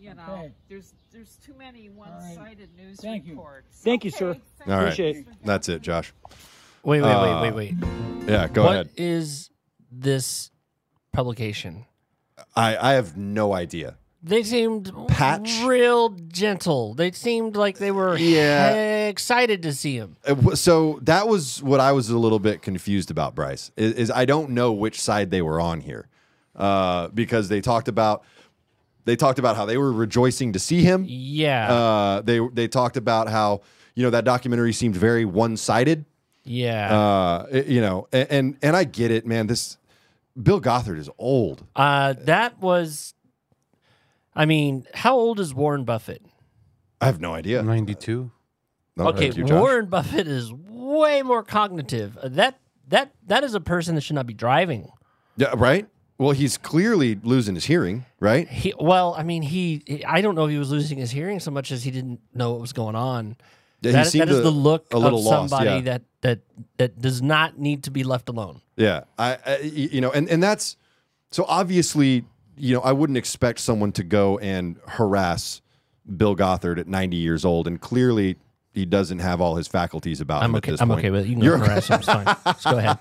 [0.00, 0.52] you know, Okay.
[0.68, 3.32] there's there's too many one-sided news Thank you.
[3.32, 3.80] reports.
[3.82, 4.34] Thank you, sir.
[4.58, 4.82] thank All right.
[4.84, 5.26] Appreciate it.
[5.44, 6.12] That's it, Josh.
[6.82, 8.28] Wait, wait, Uh, wait, wait, wait.
[8.28, 8.90] Yeah, go What ahead.
[8.96, 9.50] is
[9.92, 10.50] this
[11.12, 11.84] publication?
[12.56, 13.96] I, I have no idea.
[14.22, 15.62] They seemed Patch?
[15.64, 16.94] real gentle.
[16.94, 19.06] They seemed like they were Yeah.
[19.08, 20.16] excited to see him.
[20.26, 23.70] Uh, So that was what I was a little bit confused about, Brice.
[23.76, 26.06] Is, is I don't know which side they were on here,
[26.54, 28.22] uh, because they talked about
[29.04, 31.04] they talked about how they were rejoicing to see him.
[31.08, 33.62] Yeah, Uh, they they talked about how
[33.94, 36.04] you know that documentary seemed very one sided.
[36.44, 36.96] yeah.
[36.98, 39.46] Uh, it- you know, a- and and I get it, man.
[39.46, 39.76] This
[40.40, 41.64] Bill Gothard is old.
[41.76, 43.14] Uh, that was.
[44.34, 46.22] I mean, how old is Warren Buffett?
[47.00, 47.62] I have no idea.
[47.62, 48.30] 92.
[48.96, 52.16] No, okay, you, Warren Buffett is way more cognitive.
[52.18, 54.88] Uh, that that that is a person that should not be driving.
[55.36, 55.88] Yeah, right.
[56.20, 58.46] Well, he's clearly losing his hearing, right?
[58.46, 61.50] He well, I mean, he, I don't know if he was losing his hearing so
[61.50, 63.38] much as he didn't know what was going on.
[63.80, 65.80] Yeah, That- that is the look of lost, somebody yeah.
[65.80, 66.40] that that
[66.76, 68.60] that does not need to be left alone.
[68.76, 70.76] Yeah, I, I you know, and and that's
[71.30, 75.62] so obviously, you know, I wouldn't expect someone to go and harass
[76.18, 78.36] Bill Gothard at 90 years old, and clearly
[78.72, 80.68] he doesn't have all his faculties about I'm him okay.
[80.68, 81.00] at this I'm point.
[81.00, 81.28] okay with it.
[81.28, 81.96] You can You're- go harass him.
[81.98, 82.24] It's fine.
[82.24, 82.98] Just go ahead.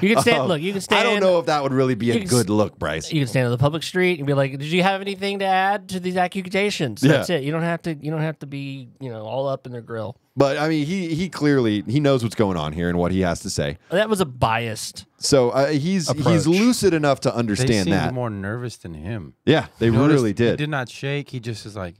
[0.00, 0.38] You can stand.
[0.42, 1.06] Um, look, you can stand.
[1.06, 3.12] I don't know if that would really be a can good s- look, Brice.
[3.12, 5.44] You can stand on the public street and be like, "Did you have anything to
[5.44, 7.12] add to these accusations?" Yeah.
[7.12, 7.42] That's it.
[7.44, 7.94] You don't have to.
[7.94, 10.16] You don't have to be, you know, all up in their grill.
[10.36, 13.20] But I mean, he he clearly he knows what's going on here and what he
[13.20, 13.76] has to say.
[13.90, 15.04] That was a biased.
[15.18, 16.26] So uh, he's Approach.
[16.32, 18.14] he's lucid enough to They understand seemed that.
[18.14, 19.34] more nervous than him.
[19.44, 20.56] yeah, they Noticed really He did.
[20.58, 21.30] did not shake.
[21.30, 21.96] He just is like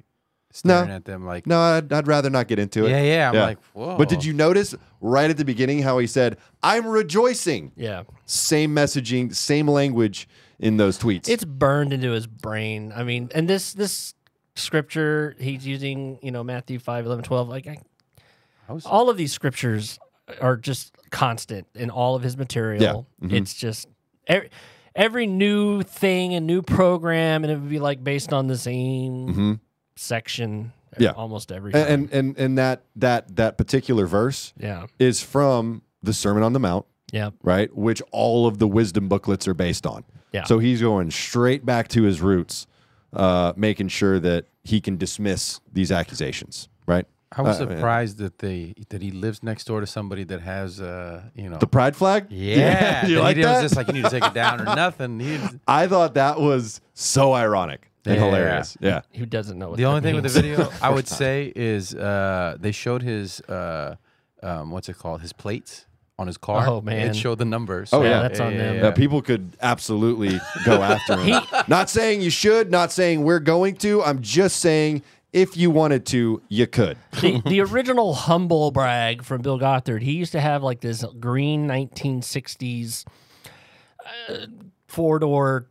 [0.64, 0.82] No.
[0.84, 2.90] at them like, No, I'd, I'd rather not get into it.
[2.90, 3.28] yeah, yeah.
[3.30, 3.96] I'm like, whoa.
[3.96, 7.72] But did you notice right at the beginning how he said, "I'm rejoicing"?
[7.76, 11.28] Yeah, Same messaging, same language in those tweets.
[11.28, 12.92] it's burned into his brain.
[12.94, 14.14] I mean, and this this
[14.54, 17.78] scripture he's using, you know, Matthew 5, 11, 12, like I,
[18.68, 19.98] I all of these scriptures
[20.40, 23.06] are just constant in all of his material.
[23.20, 23.28] Yeah.
[23.28, 23.32] Mhm.
[23.32, 23.88] It's just
[24.26, 24.50] every,
[24.94, 29.26] every new thing and new program, and it would be like based on the same
[29.28, 29.60] Mhm.
[29.96, 30.72] Section.
[30.98, 31.12] Yeah.
[31.12, 31.80] almost every time.
[31.88, 36.52] and, and and and that that that particular verse yeah, is from the Sermon on
[36.52, 37.74] the Mount, yeah, right?
[37.74, 40.04] Which all of the wisdom booklets are based on.
[40.32, 40.44] Yeah.
[40.44, 42.66] So he's going straight back to his roots,
[43.14, 47.06] uh, making sure that he can dismiss these accusations, right?
[47.34, 50.78] I was Uh, surprised that they that he lives next door to somebody that has,
[50.78, 52.26] uh, you know, The pride flag.
[52.30, 53.06] yeah.
[53.06, 53.62] you that like he was that?
[53.62, 55.20] just like you need to take it down or nothing.
[55.20, 58.24] He, I thought that was so ironic and Yeah.
[58.24, 58.76] hilarious.
[58.80, 59.02] Yeah.
[59.14, 60.58] who doesn't know what the that only thing with the means?
[60.58, 63.96] video I would say is uh, they showed his uh,
[64.42, 65.20] um, what's it called?
[65.22, 65.86] His plates
[66.18, 66.68] on his car.
[66.68, 67.08] Oh, man.
[67.10, 67.90] it showed the numbers.
[67.92, 68.22] Oh, Yeah, yeah.
[68.22, 68.76] that's on them.
[68.76, 71.42] Yeah, people could absolutely go after him.
[71.68, 74.02] not saying you should, not saying we're going to.
[74.02, 76.98] I'm just saying if you wanted to, you could.
[77.22, 81.66] the, the original humble brag from Bill Gothard, he used to have like this green
[81.66, 83.04] 1960s
[84.28, 84.34] uh,
[84.86, 85.66] four door,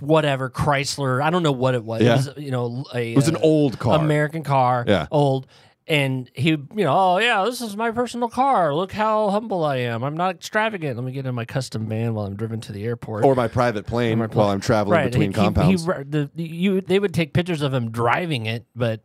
[0.00, 1.22] whatever Chrysler.
[1.22, 2.02] I don't know what it was.
[2.02, 2.14] Yeah.
[2.14, 3.98] It was, you know, a, It was an uh, old car.
[3.98, 4.84] American car.
[4.86, 5.06] Yeah.
[5.10, 5.46] Old.
[5.88, 8.72] And he, you know, oh yeah, this is my personal car.
[8.74, 10.04] Look how humble I am.
[10.04, 10.96] I'm not extravagant.
[10.96, 13.24] Let me get in my custom van while I'm driven to the airport.
[13.24, 15.84] or my private plane my while I'm traveling between he- compounds.
[15.84, 19.00] He, he, the, you, they would take pictures of him driving it, but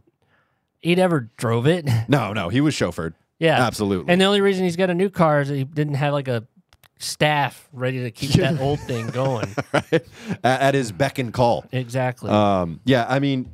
[0.79, 1.87] he never drove it.
[2.07, 3.13] no, no, he was chauffeured.
[3.39, 4.11] Yeah, Absolutely.
[4.11, 6.47] And the only reason he's got a new car is he didn't have like a
[6.99, 9.53] staff ready to keep that old thing going.
[9.73, 10.03] at,
[10.43, 11.65] at his beck and call.
[11.71, 12.29] Exactly.
[12.29, 13.51] Um, yeah, I mean,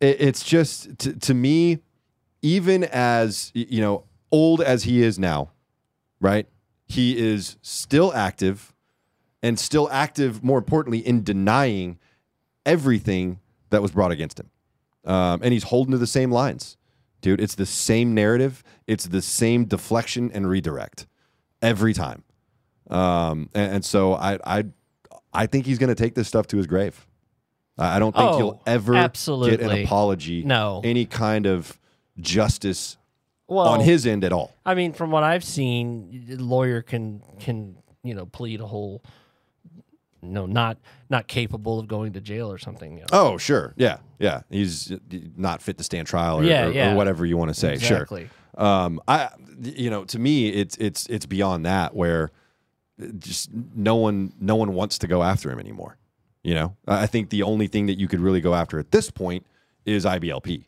[0.00, 1.80] it, it's just to, to me,
[2.42, 5.50] even as you know, old as he is now,
[6.20, 6.46] right?
[6.86, 8.72] He is still active,
[9.42, 10.42] and still active.
[10.42, 11.98] More importantly, in denying
[12.64, 14.50] everything that was brought against him,
[15.04, 16.76] um, and he's holding to the same lines,
[17.20, 17.40] dude.
[17.40, 18.62] It's the same narrative.
[18.86, 21.06] It's the same deflection and redirect
[21.60, 22.22] every time.
[22.90, 24.64] Um, and, and so I, I,
[25.32, 27.06] I think he's going to take this stuff to his grave.
[27.78, 29.56] I don't think Oh, he'll ever absolutely.
[29.58, 30.80] get an apology, No.
[30.82, 31.78] any kind of
[32.18, 32.96] justice
[33.48, 34.54] well, on his end at all.
[34.64, 39.02] I mean, from what I've seen, lawyer can can you know plead a whole
[40.22, 40.78] no, not
[41.10, 42.94] not capable of going to jail or something.
[42.94, 43.06] You know?
[43.12, 43.74] Oh, sure.
[43.76, 43.98] Yeah.
[44.18, 44.40] Yeah.
[44.50, 44.92] He's
[45.36, 46.94] not fit to stand trial or, Yeah, or, or yeah.
[46.94, 47.74] whatever you want to say.
[47.74, 48.28] Exactly.
[48.56, 48.64] Sure.
[48.66, 49.28] Um, I,
[49.62, 52.30] you know, to me, it's, it's, it's beyond that where
[53.18, 55.98] just no one, no one wants to go after him anymore.
[56.42, 59.10] You know, I think the only thing that you could really go after at this
[59.10, 59.44] point
[59.84, 60.64] is IBLP.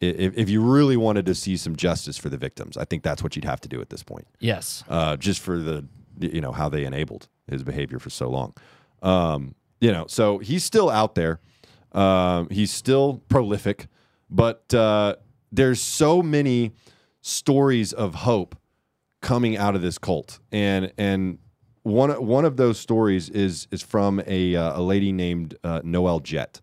[0.00, 3.22] If, if you really wanted to see some justice for the victims, I think that's
[3.22, 4.84] what you'd have to do at this point Yes.
[4.88, 5.86] uh, just for the
[6.18, 8.54] you know how they enabled his behavior for so long.
[9.02, 11.40] Um, you know, so he's still out there.
[11.92, 13.86] Um, he's still prolific,
[14.28, 15.16] but uh,
[15.52, 16.72] there's so many
[17.20, 18.56] stories of hope
[19.22, 21.38] coming out of this cult, and and
[21.86, 26.22] one one of those stories is is from a uh, a lady named uh, Noell
[26.22, 26.60] Jett.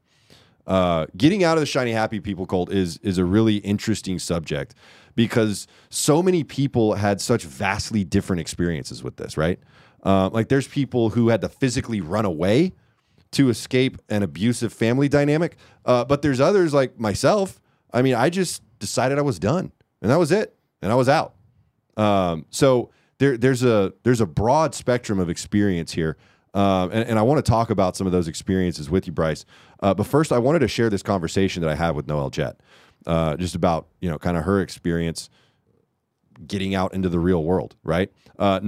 [0.67, 4.75] Uh, getting out of the shiny happy people cult is is a really interesting subject
[5.15, 9.59] because so many people had such vastly different experiences with this right?
[10.03, 12.73] Uh, like there's people who had to physically run away
[13.31, 15.55] to escape an abusive family dynamic
[15.85, 17.61] uh, but there's others like myself.
[17.93, 21.07] I mean i just decided i was done and that was it and i was
[21.07, 21.35] out.
[21.95, 22.89] Um, so
[23.23, 26.17] there, there's a there's a broad spectrum of experience here,
[26.53, 29.45] um, and, and I want to talk about some of those experiences with you, Brice.
[29.79, 32.59] Uh, but first, I wanted to share this conversation that I had with Noell Jett,
[33.07, 35.29] uh, just about you know kind of her experience
[36.45, 37.77] getting out into the real world.
[37.81, 38.59] Right, uh,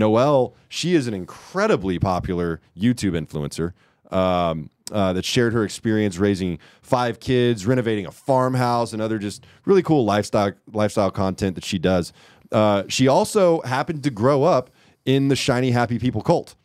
[0.70, 3.74] she is an incredibly popular YouTube influencer.
[4.16, 9.44] Um, uh, that shared her experience raising five kids, renovating a farmhouse, and other just
[9.66, 12.14] really cool lifestyle lifestyle content that she does.
[12.56, 14.70] Uh, she also happened to grow up
[15.04, 16.56] in the shiny happy people cult,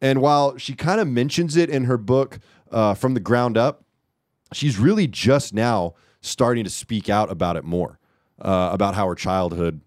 [0.00, 2.38] and while she kind of mentions it in her book
[2.72, 3.84] uh, from the ground up,
[4.54, 7.98] she's really just now starting to speak out about it more
[8.40, 9.82] uh, about how her childhood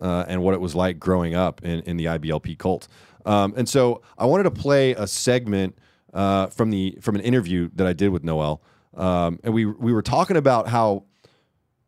[0.00, 2.88] uh, and what it was like growing up in, in the IBLP cult.
[3.24, 5.78] Um, and so I wanted to play a segment
[6.12, 8.58] uh, from the from an interview that I did with Noell,
[8.94, 11.04] um, and we we were talking about how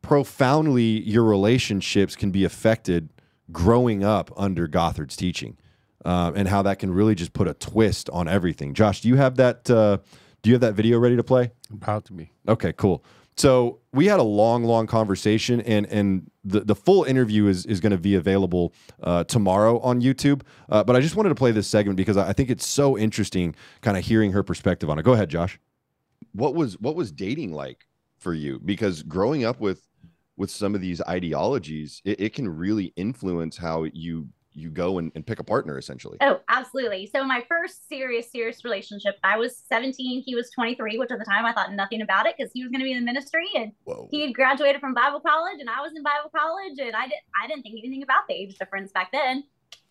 [0.03, 3.09] profoundly your relationships can be affected
[3.51, 5.57] growing up under Gothard's teaching,
[6.05, 8.75] uh, and how that can really just put a twist on everything.
[8.75, 9.71] Josh, do you have that?
[9.71, 9.99] Uh,
[10.43, 11.53] do you have that video ready to play?
[11.71, 12.33] About to be.
[12.49, 13.05] Okay, cool.
[13.37, 17.81] So we had a long, long conversation, and and the, the full interview is is
[17.81, 20.43] going to be available uh, tomorrow on YouTube.
[20.69, 22.99] Uh, but I just wanted to play this segment because I I think it's so
[22.99, 25.03] interesting, kind of hearing her perspective on it.
[25.03, 25.59] Go ahead, Josh.
[26.33, 27.87] What was what was dating like
[28.19, 28.61] for you?
[28.63, 29.89] Because growing up with
[30.37, 35.11] with some of these ideologies, it, it can really influence how you you go and,
[35.15, 36.19] and pick a partner, essentially.
[36.21, 37.09] Oh, absolutely.
[37.13, 41.25] So my first serious, serious relationship, I was 17, he was 23, which at the
[41.25, 43.47] time I thought nothing about it because he was going to be in the ministry
[43.55, 44.09] and Whoa.
[44.11, 47.25] he had graduated from Bible college and I was in Bible college and I didn't
[47.43, 49.45] I didn't think anything about the age difference back then.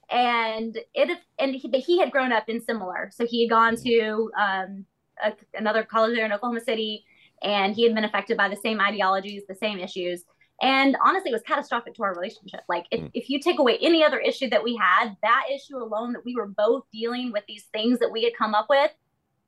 [0.10, 3.10] And it and he, he had grown up in similar.
[3.13, 4.86] So he had gone to um,
[5.23, 7.06] a, another college there in Oklahoma City
[7.43, 10.23] and he had been affected by the same ideologies, the same issues.
[10.62, 12.62] And honestly, it was catastrophic to our relationship.
[12.69, 13.12] Like, if, Mm.
[13.15, 16.36] if you take away any other issue that we had, that issue alone that we
[16.36, 18.91] were both dealing with these things that we had come up with,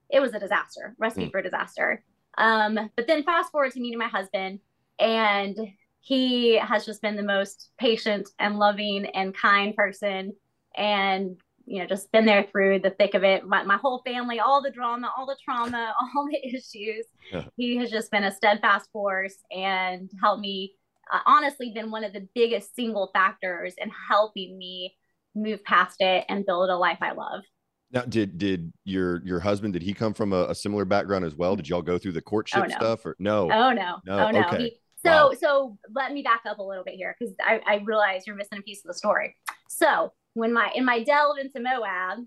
[0.09, 1.31] it was a disaster, recipe Mm.
[1.31, 2.03] for disaster.
[2.37, 4.59] Um, but then fast forward to meeting my husband,
[4.99, 5.55] and
[6.01, 10.35] he has just been the most patient and loving and kind person,
[10.75, 13.45] and you know, just been there through the thick of it.
[13.47, 17.05] My, my whole family, all the drama, all the trauma, all the issues.
[17.31, 17.45] Yeah.
[17.57, 20.75] He has just been a steadfast force and helped me.
[21.11, 24.95] Uh, honestly, been one of the biggest single factors in helping me
[25.35, 27.43] move past it and build a life I love.
[27.91, 31.35] Now, did did your your husband did he come from a, a similar background as
[31.35, 31.55] well?
[31.55, 32.75] Did y'all go through the courtship Oh, no.
[32.75, 33.51] stuff or no?
[33.51, 34.39] Oh no, No, oh no.
[34.47, 34.57] okay.
[34.57, 35.31] He, so Wow.
[35.39, 38.57] so let me back up a little bit here because I, I realize you're missing
[38.57, 39.35] a piece of the story.
[39.69, 42.19] So when my in my delve into Moab,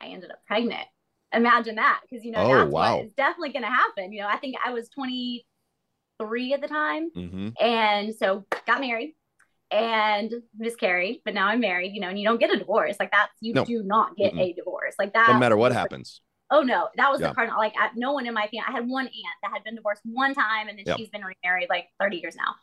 [0.00, 0.86] I ended up pregnant.
[1.32, 2.96] Imagine that because you know Oh, that's wow.
[2.96, 4.12] what is definitely going to happen.
[4.12, 7.48] You know, I think I was 23 at the time, Mm-hmm.
[7.60, 9.14] and so got married
[9.70, 11.92] and miscarried, but now I'm married.
[11.92, 13.28] You know, and you don't get a divorce like that.
[13.40, 13.64] You No.
[13.64, 14.40] do not get Mm-mm.
[14.40, 15.26] a divorce like that.
[15.26, 16.20] Doesn't matter what happens.
[16.50, 17.28] Oh no, that was Yeah.
[17.28, 17.58] the cardinal.
[17.58, 18.62] Like I, no one in my family.
[18.68, 20.96] I had one aunt that had been divorced one time, and then Yeah.
[20.96, 22.54] she's been remarried like 30 years now.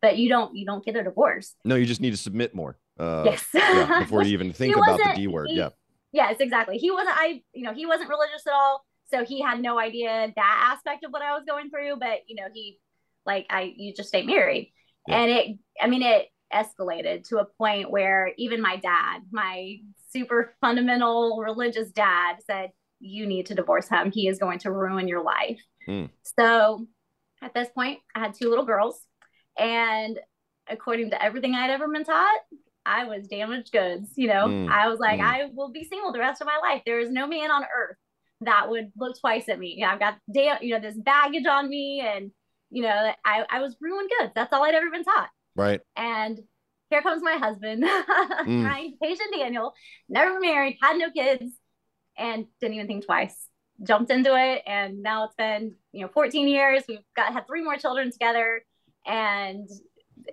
[0.00, 1.54] But you don't you don't get a divorce.
[1.64, 2.78] No, you just need to submit more.
[2.98, 3.46] Uh, yes.
[3.54, 5.48] yeah, before you even think about the D word.
[5.48, 5.70] he- Yeah.
[6.12, 6.76] Yes, exactly.
[6.76, 7.16] He wasn't.
[7.18, 11.04] I you know he wasn't religious at all, so he had no idea that aspect
[11.04, 11.96] of what I was going through.
[11.98, 12.78] But you know he
[13.24, 14.72] like I you just stay married,
[15.08, 15.16] Yeah.
[15.22, 15.46] and it
[15.80, 19.76] I mean it escalated to a point where even my dad, my
[20.10, 24.12] super fundamental religious dad, said you need to divorce him.
[24.12, 25.60] He is going to ruin your life.
[25.86, 26.04] Hmm.
[26.38, 26.86] So
[27.40, 29.00] at this point, I had two little girls,
[29.58, 30.20] and
[30.68, 32.40] according to everything I'd ever been taught,
[32.84, 34.10] I was damaged goods.
[34.16, 35.24] You know, Mm, I was like, mm.
[35.24, 36.82] I will be single the rest of my life.
[36.84, 37.96] There is no man on earth
[38.40, 39.84] that would look twice at me.
[39.84, 42.30] I've got da- you know this baggage on me, and
[42.70, 44.32] you know I I was ruined goods.
[44.34, 45.28] That's all I'd ever been taught.
[45.54, 45.80] Right.
[45.96, 46.40] And
[46.90, 47.84] here comes my husband,
[48.46, 48.92] Mm.
[49.02, 49.72] patient Daniel,
[50.08, 51.44] never married, had no kids,
[52.18, 53.48] and didn't even think twice.
[53.82, 56.82] Jumped into it, and now it's been you know 14 years.
[56.88, 58.62] We've got had three more children together,
[59.06, 59.68] and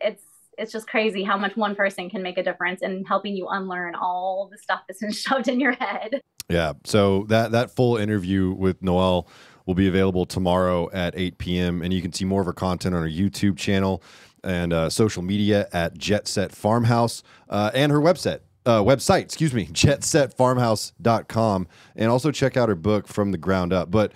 [0.02, 0.24] it's
[0.60, 3.96] it's just crazy how much one person can make a difference in helping you unlearn
[3.96, 6.22] all the stuff that's been shoved in your head.
[6.50, 6.74] Yeah.
[6.84, 9.28] So that that full interview with Noell
[9.66, 11.82] will be available tomorrow at 8 p.m.
[11.82, 14.04] And you can see more of her content on her YouTube channel
[14.44, 18.40] and uh, social media at Jett Set Farmhouse uh, and her website.
[18.66, 21.68] Uh, website, excuse me, jettsetfarmhouse.com.
[21.96, 23.92] And also check out her book from the ground up.
[23.92, 24.14] But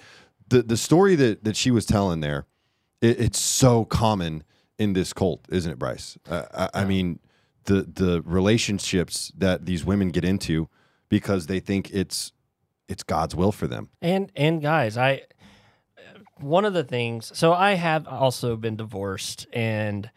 [0.49, 2.45] the the story that that she was telling there,
[3.01, 4.43] it, it's so common
[4.77, 6.17] in this cult, isn't it, Brice?
[6.27, 7.19] Uh, I, I mean,
[7.65, 10.69] the the relationships that these women get into
[11.09, 12.31] because they think it's
[12.87, 13.89] it's God's will for them.
[14.01, 15.23] And and guys, I
[16.39, 17.31] one of the things.
[17.35, 20.09] So I have also been divorced, and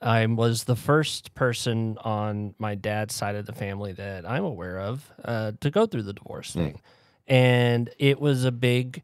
[0.00, 4.80] I was the first person on my dad's side of the family that I'm aware
[4.80, 6.80] of uh, to go through the divorce thing,
[7.26, 9.02] and it was a big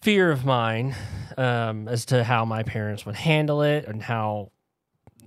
[0.00, 0.94] fear of mine
[1.36, 4.50] um, as to how my parents would handle it and how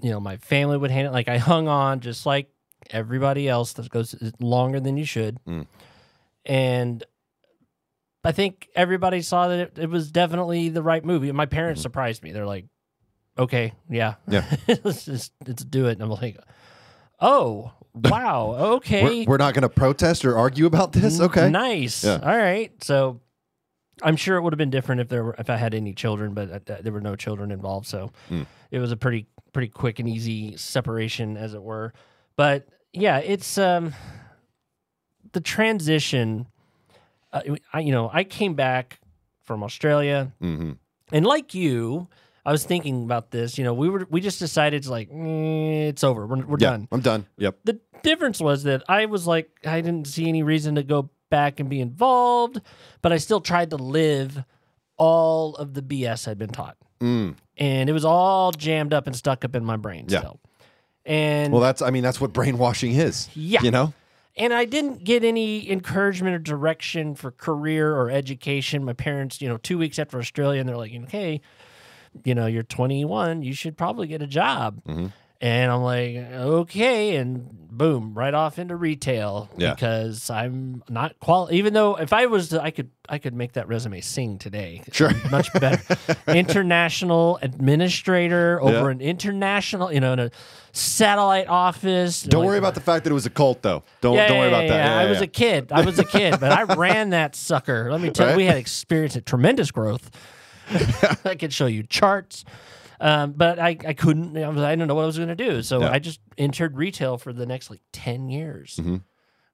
[0.01, 1.15] you know my family would handle it.
[1.15, 2.49] Like I hung on just like
[2.89, 5.67] everybody else that goes longer than you should, Mm.
[6.45, 7.03] and
[8.23, 11.31] I think everybody saw that it, it was definitely the right movie.
[11.31, 12.31] My parents surprised me.
[12.31, 12.65] They're like,
[13.37, 14.43] "Okay, yeah, Yeah.
[14.83, 16.37] let's just let's do it." And I'm like,
[17.19, 21.19] "Oh, wow, okay, We're, we're not going to protest or argue about this.
[21.19, 21.49] Okay.
[21.49, 22.19] nice, Yeah.
[22.21, 23.21] all right." So
[24.03, 26.33] I'm sure it would have been different if there were if I had any children,
[26.33, 28.43] but uh, there were no children involved, so Hmm.
[28.71, 31.93] it was a pretty pretty quick and easy separation, as it were.
[32.35, 33.93] But yeah, it's um
[35.33, 36.47] the transition.
[37.33, 37.41] Uh,
[37.73, 38.99] I you know I came back
[39.43, 40.73] from Australia, hmm
[41.11, 42.07] and like you.
[42.43, 43.59] I was thinking about this.
[43.59, 46.25] You know, we were we just decided to like "Mm, it's over.
[46.25, 47.27] We're, we're Yeah, done I'm done.
[47.37, 47.57] Yep.
[47.65, 51.59] the difference was that I was like, I didn't see any reason to go back
[51.59, 52.61] and be involved,
[53.01, 54.43] but I still tried to live
[54.97, 56.77] all of the BS I'd been taught.
[56.99, 57.33] Mm.
[57.57, 60.19] And it was all jammed up and stuck up in my brain Yeah.
[60.19, 60.39] still.
[61.03, 63.27] And Well, that's I mean that's what brainwashing is.
[63.33, 63.63] Yeah.
[63.63, 63.93] You know.
[64.37, 68.85] and I didn't get any encouragement or direction for career or education.
[68.85, 71.41] My parents, you know, two weeks after Australia, and they're like, okay,
[72.23, 74.81] you know, you're 21, you should probably get a job.
[74.87, 75.11] Mhm.
[75.41, 79.73] And I'm like, okay, and boom, right off into retail Yeah.
[79.73, 81.49] because I'm not qual.
[81.51, 84.83] Even though if I was, I could, I could make that resume sing today.
[84.91, 85.09] Sure.
[85.31, 85.81] much better.
[86.27, 88.89] international administrator over Yeah.
[88.91, 90.31] an international, you know, in a
[90.73, 92.21] satellite office.
[92.21, 93.83] Don't Like, worry about the fact that it was a cult, though.
[94.01, 94.91] Don't yeah, don't worry about that.
[94.99, 95.71] I was a kid.
[95.71, 97.91] I was a kid, but I ran that sucker.
[97.91, 98.31] Let me tell Right?
[98.33, 100.11] you, we had experienced a tremendous growth.
[101.25, 102.45] I could show you charts.
[103.01, 105.35] Um, but I, I couldn't, I, was, I didn't know what I was going to
[105.35, 105.61] do.
[105.63, 105.91] So Yeah.
[105.91, 108.79] I just entered retail for the next like 10 years.
[108.81, 109.01] Mhm.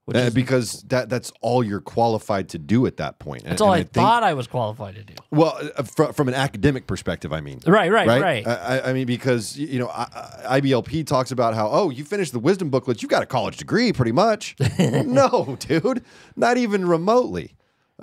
[0.04, 3.42] Which Uh, is, because that that's all you're qualified to do at that point.
[3.44, 5.12] that's And- all and I, think- thought I was qualified to do.
[5.30, 7.60] Well, uh, fr- from an academic perspective, I mean.
[7.66, 8.22] Right, right, right.
[8.22, 8.46] right?
[8.46, 10.06] I, I- I mean, because you know, I,
[10.48, 13.58] I- IBLP talks about how oh, you finished the wisdom booklet, you got a college
[13.58, 14.56] degree, pretty much.
[14.78, 16.02] no, dude,
[16.36, 17.52] not even remotely.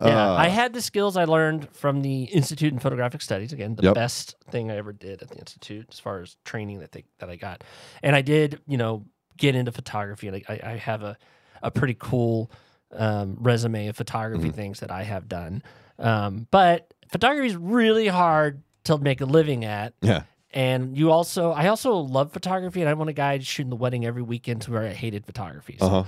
[0.02, 3.54] Yeah, Uh, I had the skills I learned from the Institute in Photographic Studies.
[3.54, 3.93] Again, the Yep.
[3.96, 7.30] best thing I ever did at the institute as far as training that they that
[7.30, 7.64] I got,
[8.04, 9.06] and I did, you know,
[9.38, 11.18] get into photography, and I, I have a
[11.64, 12.52] a pretty cool
[12.91, 14.56] um, resume of photography Mm-hmm.
[14.56, 15.64] things that I have done.
[15.98, 19.93] Um, but photography is really hard to make a living at.
[20.02, 20.24] yeah,
[20.54, 24.06] And you also, I also love photography, and I want a guy shooting the wedding
[24.06, 25.78] every weekend to where I hated photography.
[25.80, 26.04] So, uh huh.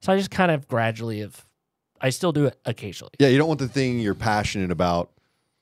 [0.00, 1.44] so I just kind of gradually have,
[2.00, 3.12] I still do it occasionally.
[3.18, 5.10] Yeah, you don't want the thing you're passionate about.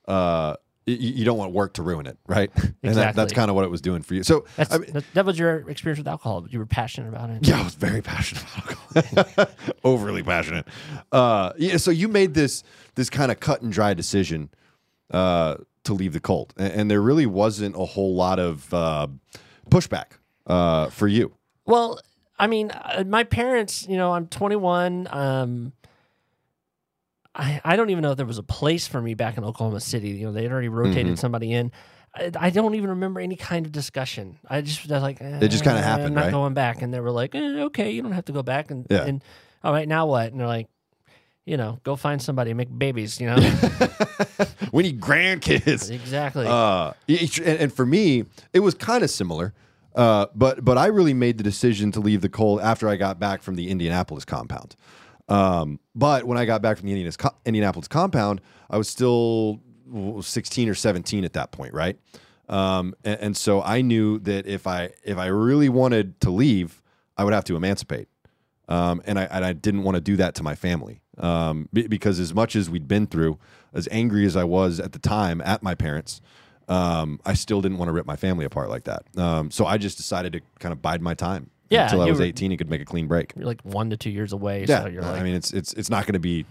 [0.07, 0.55] Uh,
[0.87, 2.51] y- y- you don't want work to ruin it, right?
[2.83, 4.23] and that, that's kind of what it was doing for you.
[4.23, 6.47] So, That's, I mean, that, that was your experience with alcohol.
[6.49, 7.47] You were passionate about it.
[7.47, 9.47] Yeah, I was very passionate about alcohol.
[9.85, 10.67] Overly passionate.
[11.11, 12.63] Uh, yeah, so you made this
[12.95, 14.51] this kind of cut and dry decision
[15.11, 19.07] uh, to leave the cult, and, and there really wasn't a whole lot of uh,
[19.71, 20.13] pushback
[20.47, 21.33] uh, for you.
[21.65, 22.01] Well,
[22.39, 25.09] I mean, uh, my parents, you know, I'm 21.
[25.11, 25.73] Um,
[27.39, 29.81] I, I don't even know if there was a place for me back in Oklahoma
[29.81, 30.09] City.
[30.11, 31.19] You know, they had already rotated Mhm.
[31.19, 31.71] somebody in.
[32.15, 34.39] I, I don't even remember any kind of discussion.
[34.49, 36.31] I just was like, It just kinda "Eh, happened, I'm not right?
[36.31, 36.81] going back.
[36.81, 38.71] And they were like, eh, okay, you don't have to go back.
[38.71, 39.05] And, Yeah.
[39.05, 39.23] and
[39.63, 40.33] all right, now what?
[40.33, 40.69] And they're like,
[41.45, 43.37] you know, go find somebody, make babies, you know?
[44.73, 45.91] we need grandkids.
[45.95, 46.47] exactly.
[46.47, 49.53] Uh, and, and for me, it was kind of similar.
[49.95, 53.19] Uh, but but I really made the decision to leave the coal after I got
[53.19, 54.77] back from the Indianapolis compound.
[55.29, 57.13] Um, but when I got back from the
[57.45, 59.61] Indianapolis, compound, I was still
[60.21, 61.99] 16 or 17 at that point, right?
[62.49, 66.81] Um, and, and so I knew that if I if I really wanted to leave,
[67.17, 68.09] I would have to emancipate.
[68.69, 71.87] Um, and I and I didn't want to do that to my family um, be-
[71.87, 73.39] because as much as we'd been through,
[73.73, 76.21] as angry as I was at the time at my parents,
[76.69, 79.05] um, I still didn't want to rip my family apart like that.
[79.17, 82.19] Um, so I just decided to kind of bide my time Yeah, until I was
[82.19, 83.33] were- 18 and could make a clean break.
[83.37, 84.65] You're like one to two years away.
[84.69, 86.45] Yeah, So you're I mean, it's it's it's not going to be.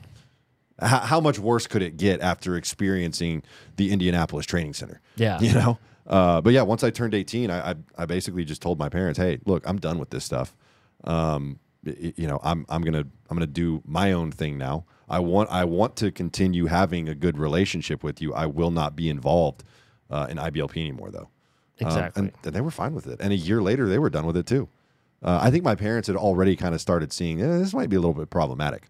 [0.79, 3.43] How, how much worse could it get after experiencing
[3.77, 4.99] the Indianapolis Training Center?
[5.15, 5.39] Yeah.
[5.45, 5.77] you know.
[6.05, 9.17] Uh, but yeah, once I turned 18, I, I I basically just told my parents,
[9.17, 10.55] "Hey, look, I'm done with this stuff.
[11.05, 14.85] Um, you know, I'm I'm gonna I'm gonna do my own thing now.
[15.07, 18.33] I want I want to continue having a good relationship with you.
[18.33, 19.63] I will not be involved
[20.09, 21.29] uh, in IBLP anymore, though.
[21.81, 22.19] Um, Exactly.
[22.23, 23.19] and, and they were fine with it.
[23.19, 24.67] And a year later, they were done with it too.
[25.23, 27.95] Uh, I think my parents had already kind of started seeing eh, this might be
[27.95, 28.83] a little bit problematic.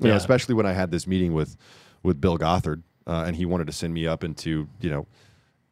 [0.00, 1.56] You know, especially when I had this meeting with
[2.02, 5.06] with Bill Gothard, uh, and he wanted to send me up into you know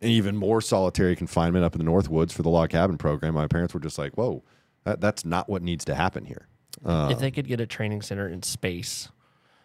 [0.01, 3.35] an even more solitary confinement up in the Northwoods for the log cabin program.
[3.35, 4.43] My parents were just like, "Whoa,
[4.85, 6.49] that, that's not what needs to happen here."
[6.85, 9.09] Uh, if they could get a training center in space,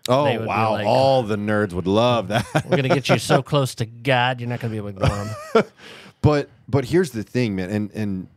[0.09, 2.45] oh they would be wow, like- all the nerds would love that.
[2.65, 5.25] we're gonna get you so close to God, you're not gonna be able to ignore
[5.53, 5.63] them.
[6.21, 8.27] but but here's the thing, man, and and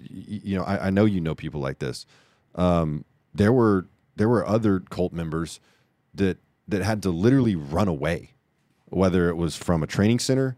[0.00, 2.06] you know I, I know you know people like this.
[2.54, 3.86] Um, there were
[4.16, 5.60] there were other cult members
[6.14, 6.38] that
[6.68, 8.34] that had to literally run away,
[8.86, 10.56] whether it was from a training center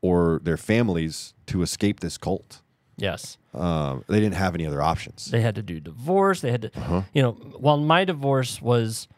[0.00, 2.60] or their families to escape this cult.
[2.96, 3.38] Yes.
[3.54, 5.26] Um, they didn't have any other options.
[5.30, 6.40] They had to do divorce.
[6.40, 7.02] They had to, Uh-huh.
[7.14, 9.08] you know, while my divorce was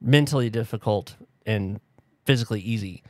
[0.00, 1.80] mentally difficult and
[2.24, 3.02] physically easy,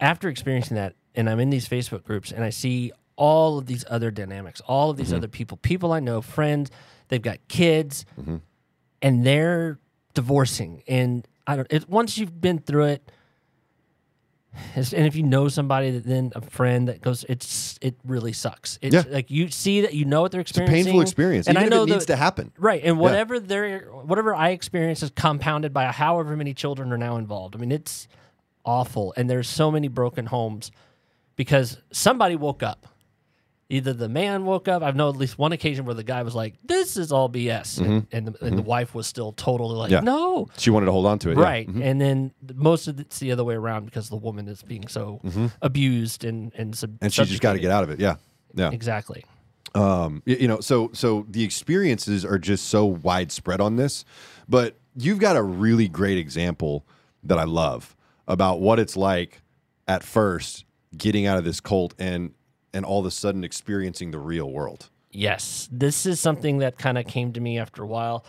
[0.00, 3.84] after experiencing that, and I'm in these Facebook groups and I see all of these
[3.88, 5.16] other dynamics, all of these Mm-hmm.
[5.18, 6.70] other people, people I know, friends,
[7.08, 8.36] they've got kids, Mm-hmm.
[9.00, 9.78] and they're
[10.14, 10.82] divorcing.
[10.88, 13.12] And I don't, it, once you've been through it,
[14.76, 18.78] and if you know somebody that then a friend that goes, it's it really sucks.
[18.82, 19.04] It's Yeah.
[19.08, 20.76] like you see that you know what they're experiencing.
[20.78, 22.52] It's a painful experience, and even I know it needs to happen.
[22.58, 27.16] Right, and whatever they're whatever I experience is compounded by however many children are now
[27.16, 27.56] involved.
[27.56, 28.08] I mean, it's
[28.64, 30.70] awful, and there's so many broken homes
[31.36, 32.88] because somebody woke up.
[33.72, 34.82] Either the man woke up.
[34.82, 37.78] I've known at least one occasion where the guy was like, "This is all BS,"
[37.80, 40.06] and, and, the, and the wife was still totally like, Mm-hmm.
[40.06, 40.12] Yeah.
[40.12, 41.42] "No." She wanted to hold on to it, yeah.
[41.42, 44.88] Right, and then most of it's the other way around because the woman is being
[44.88, 45.20] so
[45.62, 47.04] abused and and sub- Mm-hmm.
[47.04, 47.98] and she just got to get out of it.
[47.98, 48.16] Yeah,
[48.54, 48.70] yeah.
[48.70, 49.24] exactly.
[49.74, 54.04] um you know so so the experiences are just so widespread on this
[54.46, 56.84] but you've got a really great example
[57.24, 57.96] that i love
[58.28, 59.40] about what it's like
[59.88, 62.34] at first getting out of this cult and
[62.72, 66.96] and all of a sudden experiencing the real world Yes, this is something that kind
[66.96, 68.24] of came to me after a while.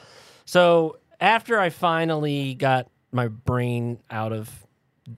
[0.46, 4.50] So after I finally got my brain out of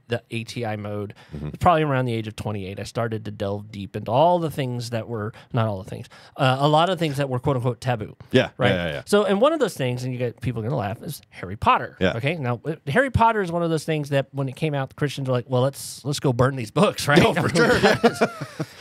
[0.07, 1.13] the ATI mode,
[1.59, 4.89] probably around the age of 28, I started to delve deep into all the things
[4.91, 6.07] that were not all the things,
[6.37, 8.15] uh, a lot of things that were quote unquote taboo.
[8.31, 8.71] Yeah, right.
[8.71, 9.01] yeah, yeah, yeah.
[9.05, 11.97] So, and one of those things, and you get people gonna laugh, is Harry Potter.
[11.99, 12.13] Yeah.
[12.17, 12.35] Okay.
[12.35, 14.95] Now, uh, Harry Potter is one of those things that when it came out, the
[14.95, 17.79] Christians were like, "Well, let's let's go burn these books, right?" for sure,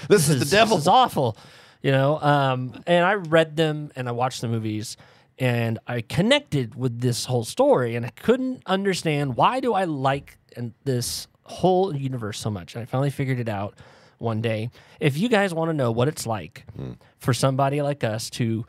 [0.09, 1.37] this is the devil This is awful,
[1.83, 2.21] you know.
[2.21, 4.97] Um, and I read them and I watched the movies,
[5.39, 10.39] and I connected with this whole story, and I couldn't understand why do I like
[10.57, 12.75] and this whole universe so much.
[12.75, 13.75] And I finally figured it out
[14.19, 14.71] one day.
[15.01, 16.93] If you guys want to know what it's like hmm.
[17.19, 18.65] for somebody like us to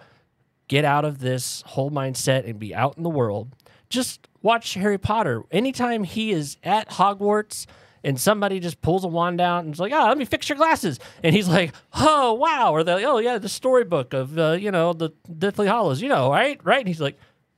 [0.68, 3.55] get out of this whole mindset and be out in the world,
[3.89, 5.43] just watch Harry Potter.
[5.51, 7.66] Anytime he is at Hogwarts
[8.06, 10.58] and somebody just pulls a wand out and is like, "Oh, let me fix your
[10.58, 14.51] glasses," and he's like, "Oh, wow," or they're like, "Oh, yeah, the storybook of uh,
[14.53, 17.18] you know the Deathly Hallows, you know, right, right?" And he's like,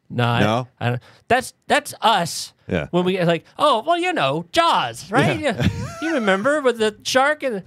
[0.09, 0.67] "No, I- No?
[0.79, 1.01] I, don't.
[1.27, 2.87] that's that's us." Yeah.
[2.91, 5.39] When we like, oh, well, you know, Jaws, right?
[5.39, 5.67] Yeah.
[6.01, 7.63] you remember with the shark and.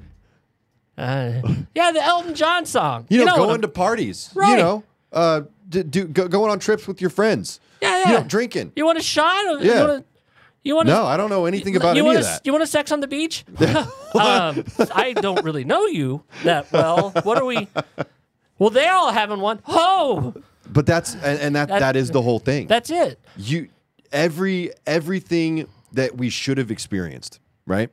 [0.99, 1.41] Uh,
[1.74, 3.07] yeah, the Elton John song.
[3.09, 4.51] you know, what going to parties Right.
[4.51, 8.18] you know uh d- do, go, going on trips with your friends Yeah, you yeah.
[8.18, 9.47] know drinking You want a shot?
[9.47, 9.81] Or Yeah.
[9.83, 10.07] You want,
[10.62, 12.66] you want no i don't know anything about you any of that You want a
[12.66, 13.44] sex on the beach?
[13.61, 17.11] um, I don't really know you that well.
[17.22, 17.68] What are we?
[18.58, 19.62] Well, they're all having one.
[19.66, 20.34] Oh,
[20.68, 23.18] but that's and, and that, That- that is the whole thing that's it.
[23.38, 23.68] you
[24.12, 27.88] every everything that we should have experienced, right?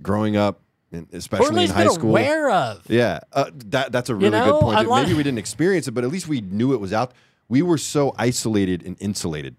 [0.00, 0.60] Growing up,
[0.92, 2.10] and Or at especially in high school.
[2.10, 2.88] aware of.
[2.88, 4.88] Yeah, uh, that that's a really know, good point.
[4.88, 7.12] Like- Maybe we didn't experience it, but at least we knew it was out.
[7.48, 9.56] We were so isolated and insulated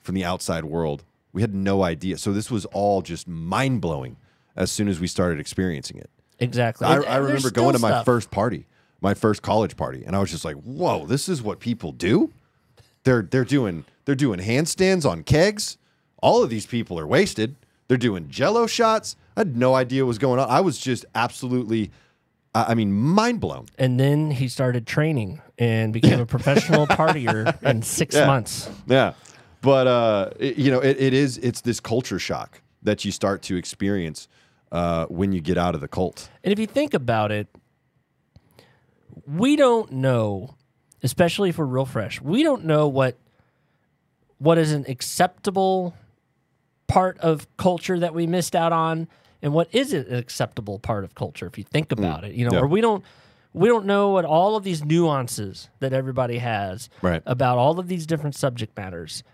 [0.00, 1.04] from the outside world.
[1.36, 2.16] We had no idea.
[2.16, 4.16] So this was all just mind blowing
[4.56, 6.08] as soon as we started experiencing it.
[6.38, 6.86] Exactly.
[6.86, 8.06] I, I remember going to my stuff.
[8.06, 8.64] first party,
[9.02, 12.32] my first college party, and I was just like, "Whoa, this is what people do."
[13.04, 15.76] they're they're doing they're doing handstands on kegs.
[16.22, 17.54] All of these people are wasted.
[17.88, 19.14] They're doing jello shots.
[19.36, 20.48] I had no idea what was going on.
[20.48, 21.90] I was just absolutely
[22.54, 23.66] I mean mind blown.
[23.78, 28.26] And then he started training and became a professional partier in six Yeah.
[28.26, 28.70] months.
[28.86, 29.12] Yeah.
[29.66, 33.42] But uh it- you know, it, it is it's this culture shock that you start
[33.42, 34.28] to experience
[34.70, 36.30] uh when you get out of the cult.
[36.44, 37.48] And if you think about it,
[39.26, 40.54] we don't know,
[41.02, 43.16] especially if we're real fresh, we don't know what
[44.38, 45.94] what is an acceptable
[46.86, 49.08] part of culture that we missed out on
[49.42, 52.34] and what isn't an acceptable part of culture if you think about it.
[52.34, 52.60] You know, yeah.
[52.60, 53.02] or we don't
[53.52, 57.22] we don't know what all of these nuances that everybody has Right.
[57.26, 59.24] about all of these different subject matters.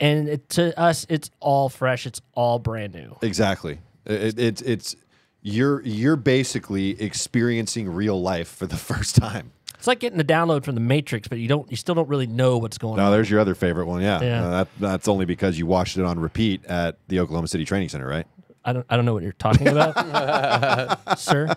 [0.00, 2.06] And it, to us, it's all fresh.
[2.06, 3.16] It's all brand new.
[3.22, 3.80] Exactly.
[4.06, 4.96] It, it's it's
[5.42, 9.52] you're you're basically experiencing real life for the first time.
[9.74, 12.26] It's like getting a download from the Matrix, but you don't, you still don't really
[12.26, 13.06] know what's going on.
[13.06, 14.02] No, there's your other favorite one.
[14.02, 14.44] Yeah, Yeah.
[14.44, 17.88] Uh, that, that's only because you watched it on repeat at the Oklahoma City Training
[17.88, 18.26] Center, right?
[18.64, 21.54] I don't, I don't know what you're talking about, sir.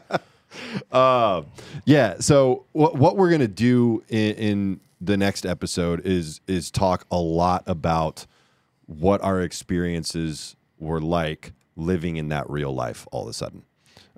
[0.91, 1.41] Uh,
[1.85, 2.19] yeah.
[2.19, 7.17] So what what we're gonna do in, in the next episode is is talk a
[7.17, 8.27] lot about
[8.85, 13.63] what our experiences were like living in that real life all of a sudden.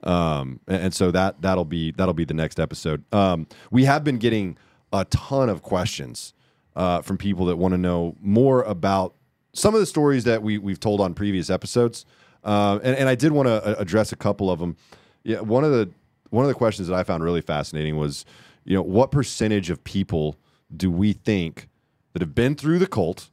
[0.03, 3.03] Um, and, and so that that'll be that'll be the next episode.
[3.13, 4.57] Um, we have been getting
[4.91, 6.33] a ton of questions
[6.75, 9.15] uh, from people that want to know more about
[9.53, 12.05] some of the stories that we we've told on previous episodes.
[12.43, 14.75] Uh, and, and I did want to address a couple of them.
[15.23, 15.89] Yeah, one of the
[16.31, 18.25] one of the questions that I found really fascinating was,
[18.65, 20.35] you know, what percentage of people
[20.75, 21.67] do we think
[22.13, 23.29] that have been through the cult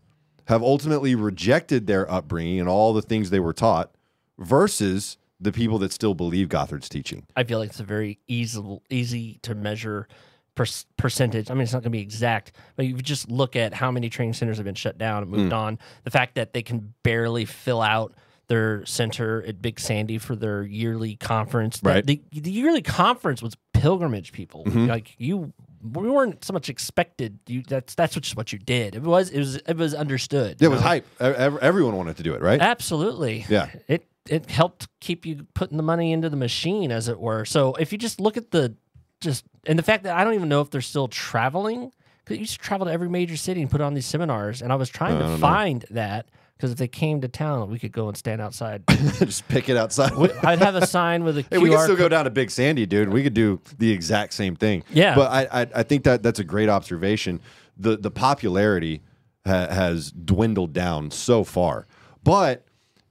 [0.47, 3.91] have ultimately rejected their upbringing and all the things they were taught
[4.39, 7.27] versus the people that still believe Gothard's teaching?
[7.37, 10.09] I feel like it's a very easy, easy to measure
[10.55, 10.67] per-
[10.97, 11.51] percentage.
[11.51, 14.11] I mean, it's not going to be exact, but you just look at how many
[14.11, 15.37] training centers have been shut down and Mm.
[15.37, 15.79] moved on.
[16.05, 18.15] The fact that they can barely fill out
[18.49, 21.79] their center at Big Sandy for their yearly conference.
[21.83, 22.05] Right.
[22.05, 24.65] The, the yearly conference was pilgrimage people.
[24.65, 24.89] Mhm.
[24.89, 25.53] Like you,
[25.83, 27.39] we weren't so much expected.
[27.47, 28.95] You that's that's just what you did.
[28.95, 30.61] It was it was it was understood.
[30.61, 31.07] It was hype.
[31.21, 32.61] Everyone wanted to do it, right?
[32.61, 33.47] Absolutely.
[33.49, 33.71] Yeah.
[33.89, 37.45] It it helped keep you putting the money into the machine, as it were.
[37.45, 38.75] So if you just look at the
[39.21, 41.93] just and the fact that I don't even know if they're still traveling
[42.25, 44.73] because you used to travel to every major city and put on these seminars, and
[44.73, 45.37] I was trying I to know.
[45.39, 46.27] find that
[46.61, 48.83] because if they came to town, we could go and stand outside.
[48.89, 50.13] Just pick it outside.
[50.45, 52.51] I'd have a sign with a Hey, we can QR still go down to Big
[52.51, 53.09] Sandy, dude.
[53.09, 54.85] We could do the exact same thing.
[54.93, 55.15] Yeah.
[55.15, 57.41] but I I, I think that that's a great observation.
[57.79, 59.01] the The popularity
[59.47, 61.87] ha- has dwindled down so far,
[62.23, 62.67] but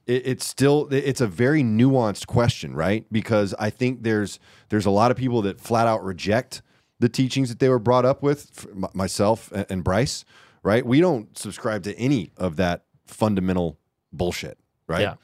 [0.05, 3.03] it, it's still it's a very nuanced question, right?
[3.11, 4.39] Because I think there's
[4.69, 6.61] there's a lot of people that flat out reject
[6.99, 8.67] the teachings that they were brought up with.
[8.93, 10.23] Myself and Brice,
[10.61, 10.85] right?
[10.85, 13.77] We don't subscribe to any of that fundamental
[14.13, 14.57] bullshit,
[14.87, 15.01] right?
[15.01, 15.15] Yeah.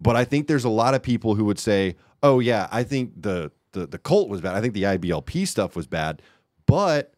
[0.00, 3.22] But I think there's a lot of people who would say, "Oh yeah, I think
[3.22, 4.54] the the the cult was bad.
[4.54, 6.22] I think the IBLP stuff was bad."
[6.66, 7.14] But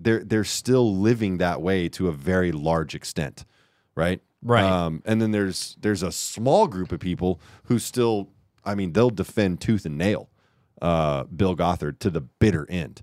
[0.00, 3.44] they're they're still living that way to a very large extent,
[3.94, 4.20] right?
[4.42, 4.64] Right.
[4.64, 8.28] Um, and then there's there's a small group of people who still,
[8.64, 10.28] I mean, they'll defend tooth and nail
[10.82, 13.02] uh, Bill Gothard to the bitter end.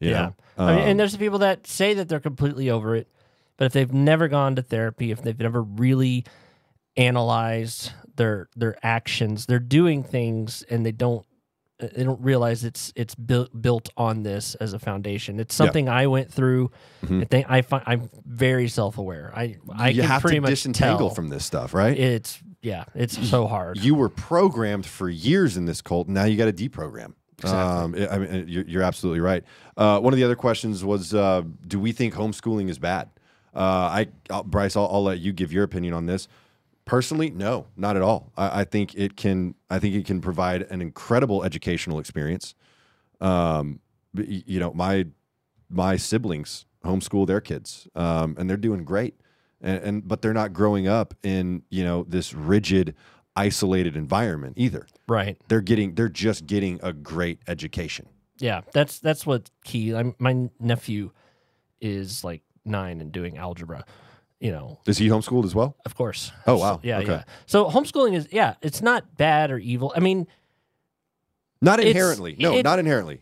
[0.00, 0.22] you yeah.
[0.22, 0.34] know?
[0.58, 3.08] I mean, Um, and there's the people that say that they're completely over it,
[3.56, 6.24] but if they've never gone to therapy, if they've never really
[6.96, 11.24] analyzed their their actions, they're doing things and they don't
[11.78, 15.40] they don't realize it's it's built built on this as a foundation.
[15.40, 15.64] It's Yeah.
[15.66, 16.70] something I went through.
[17.04, 17.22] Mhm.
[17.22, 19.32] I think I find I'm very self aware.
[19.34, 21.98] I I you have to disentangle from this stuff, right?
[21.98, 23.78] It's yeah, it's so hard.
[23.82, 26.06] You were programmed for years in this cult.
[26.06, 27.14] And now you got to deprogram.
[27.44, 29.42] Um, I I mean, you're, you're absolutely right.
[29.76, 33.08] Uh, one of the other questions was, uh, do we think homeschooling is bad?
[33.54, 36.28] Uh, I, I'll, Brice, I'll, I'll let you give your opinion on this.
[36.84, 38.32] Personally, no, not at all.
[38.36, 39.54] I, I think it can.
[39.70, 42.54] I think it can provide an incredible educational experience.
[43.20, 43.80] Um,
[44.14, 45.06] you know, my
[45.70, 49.14] my siblings homeschool their kids, um, and they're doing great.
[49.60, 52.94] And, and but they're not growing up in you know this rigid,
[53.36, 54.86] isolated environment either.
[55.06, 55.38] right.
[55.48, 58.08] They're getting they're just getting a great education.
[58.38, 59.94] Yeah, that's that's what's key.
[59.94, 61.12] I'm, my nephew
[61.80, 63.84] is like nine and doing algebra.
[64.40, 65.76] You know, Is he homeschooled as well?
[65.86, 66.32] of course.
[66.46, 66.74] Oh, wow.
[66.76, 67.12] So- yeah, Okay.
[67.12, 67.24] yeah.
[67.46, 69.92] So homeschooling is yeah, it's not bad or evil.
[69.96, 70.26] I mean,
[71.60, 72.36] Not inherently.
[72.38, 73.20] no, it- not inherently.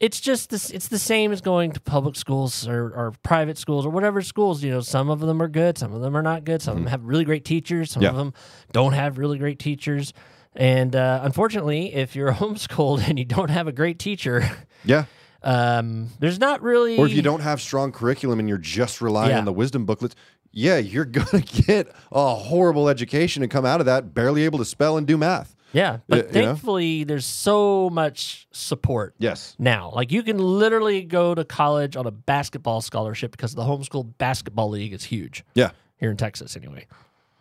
[0.00, 0.70] it's just this.
[0.70, 4.62] It's the same as going to public schools or, or private schools or whatever schools.
[4.64, 6.62] You know, some of them are good, some of them are not good.
[6.62, 8.02] Some of them have really great teachers, some.
[8.02, 8.08] Yeah.
[8.10, 8.32] of them
[8.72, 10.12] don't have really great teachers.
[10.56, 14.48] And uh, unfortunately, if you're homeschooled and you don't have a great teacher,
[14.84, 15.04] Yeah.
[15.44, 19.30] Um, there's not really, Or if you don't have strong curriculum and you're just relying
[19.30, 19.38] Yeah.
[19.38, 20.14] on the wisdom booklets,
[20.52, 24.64] yeah, you're gonna get a horrible education and come out of that barely able to
[24.64, 25.56] spell and do math.
[25.72, 25.92] yeah.
[25.92, 26.30] y- But you know?
[26.48, 29.56] thankfully, there's so much support Yes.
[29.58, 29.90] now.
[29.94, 34.68] Like you can literally go to college on a basketball scholarship because the homeschool basketball
[34.70, 35.70] league is huge Yeah.
[35.98, 36.86] here in Texas, anyway.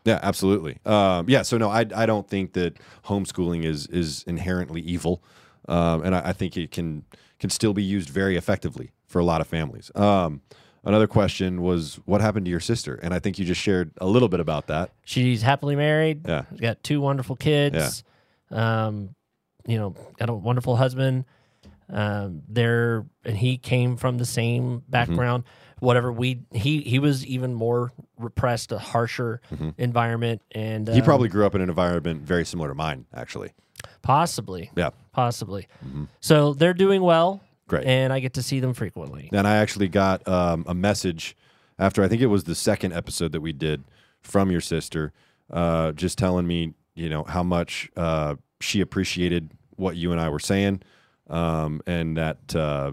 [0.05, 0.79] Yeah, absolutely.
[0.85, 5.21] Um, yeah, so no, I, I don't think that homeschooling is is inherently evil,
[5.69, 7.03] um, and I, I think it can
[7.41, 9.91] can still be used very effectively for a lot of families.
[9.95, 10.41] Um,
[10.85, 12.95] another question was, what happened to your sister?
[13.03, 14.91] And I think you just shared a little bit about that.
[15.03, 16.25] She's happily married.
[16.25, 16.45] Yeah.
[16.51, 18.03] She's got two wonderful kids.
[18.51, 19.15] Um,
[19.67, 21.25] you know, got a wonderful husband.
[21.91, 25.43] Um, there and he came from the same background.
[25.79, 29.41] Whatever we he he was even more repressed, a harsher
[29.77, 33.51] environment, and He um, probably grew up in an environment very similar to mine, actually.
[34.01, 35.67] possibly Yeah, possibly.
[36.19, 37.85] So they're doing well, great.
[37.85, 39.29] and I get to see them frequently.
[39.33, 41.35] And I actually got um, a message
[41.79, 43.83] after I think it was the second episode that we did
[44.21, 45.13] from your sister,
[45.49, 50.29] uh, just telling me, you know, how much uh, she appreciated what you and I
[50.29, 50.83] were saying,
[51.31, 52.91] um, and that uh,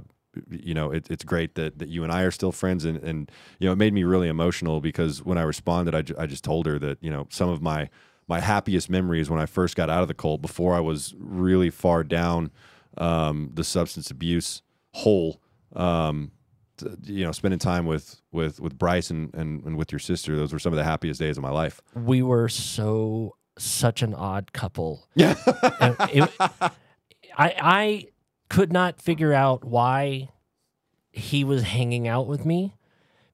[0.50, 3.30] you know it, it's great that, that you and I are still friends, and, and
[3.58, 6.44] you know it made me really emotional because when I responded, I, ju- I just
[6.44, 7.88] told her that you know some of my
[8.28, 11.70] my happiest memories when I first got out of the cult before I was really
[11.70, 12.50] far down
[12.98, 14.62] um, the substance abuse
[14.92, 15.40] hole.
[15.74, 16.30] Um,
[16.76, 20.36] t- you know, spending time with with with Brice and, and and with your sister,
[20.36, 21.80] those were some of the happiest days of my life.
[21.94, 25.08] We were so such an odd couple.
[25.14, 25.34] Yeah,
[25.80, 26.30] And it-
[27.36, 28.04] I I
[28.48, 30.28] could not figure out why
[31.10, 32.74] he was hanging out with me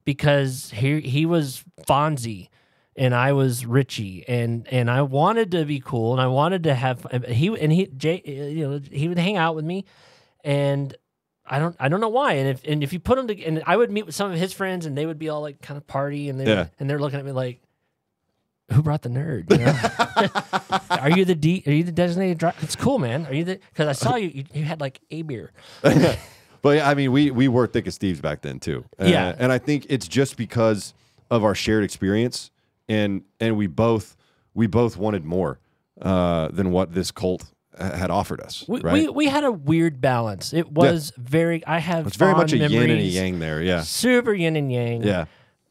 [0.03, 2.49] because he he was Fonzie
[2.95, 6.73] and I was Richie and and I wanted to be cool and I wanted to
[6.75, 9.85] have he and he Jay you know he would hang out with me
[10.43, 10.95] and
[11.45, 13.61] I don't I don't know why and if and if you put him to and
[13.65, 15.77] I would meet with some of his friends and they would be all like kind
[15.77, 16.67] of party and they Yeah.
[16.79, 17.61] and they're looking at me like
[18.71, 19.51] who brought the nerd?
[19.51, 20.79] You know?
[21.01, 21.63] are you the D?
[21.67, 22.57] Are you the designated driver?
[22.61, 23.25] It's cool, man.
[23.27, 23.59] Are you the?
[23.71, 24.43] Because I saw you, you.
[24.53, 25.51] You had like a beer.
[25.81, 28.85] but yeah, I mean, we we were thick as thieves back then too.
[28.99, 29.35] Uh, Yeah.
[29.37, 30.93] and I think it's just because
[31.29, 32.51] of our shared experience,
[32.89, 34.17] and and we both
[34.53, 35.59] we both wanted more
[36.01, 37.45] uh, than what this cult
[37.77, 38.65] had offered us.
[38.67, 38.93] We, right?
[38.93, 40.53] we we had a weird balance.
[40.53, 41.65] It was very.
[41.65, 42.07] I have.
[42.07, 43.61] it's very much a fond yin and a yang there.
[43.61, 45.03] Yeah, Super yin and yang.
[45.03, 45.25] yeah.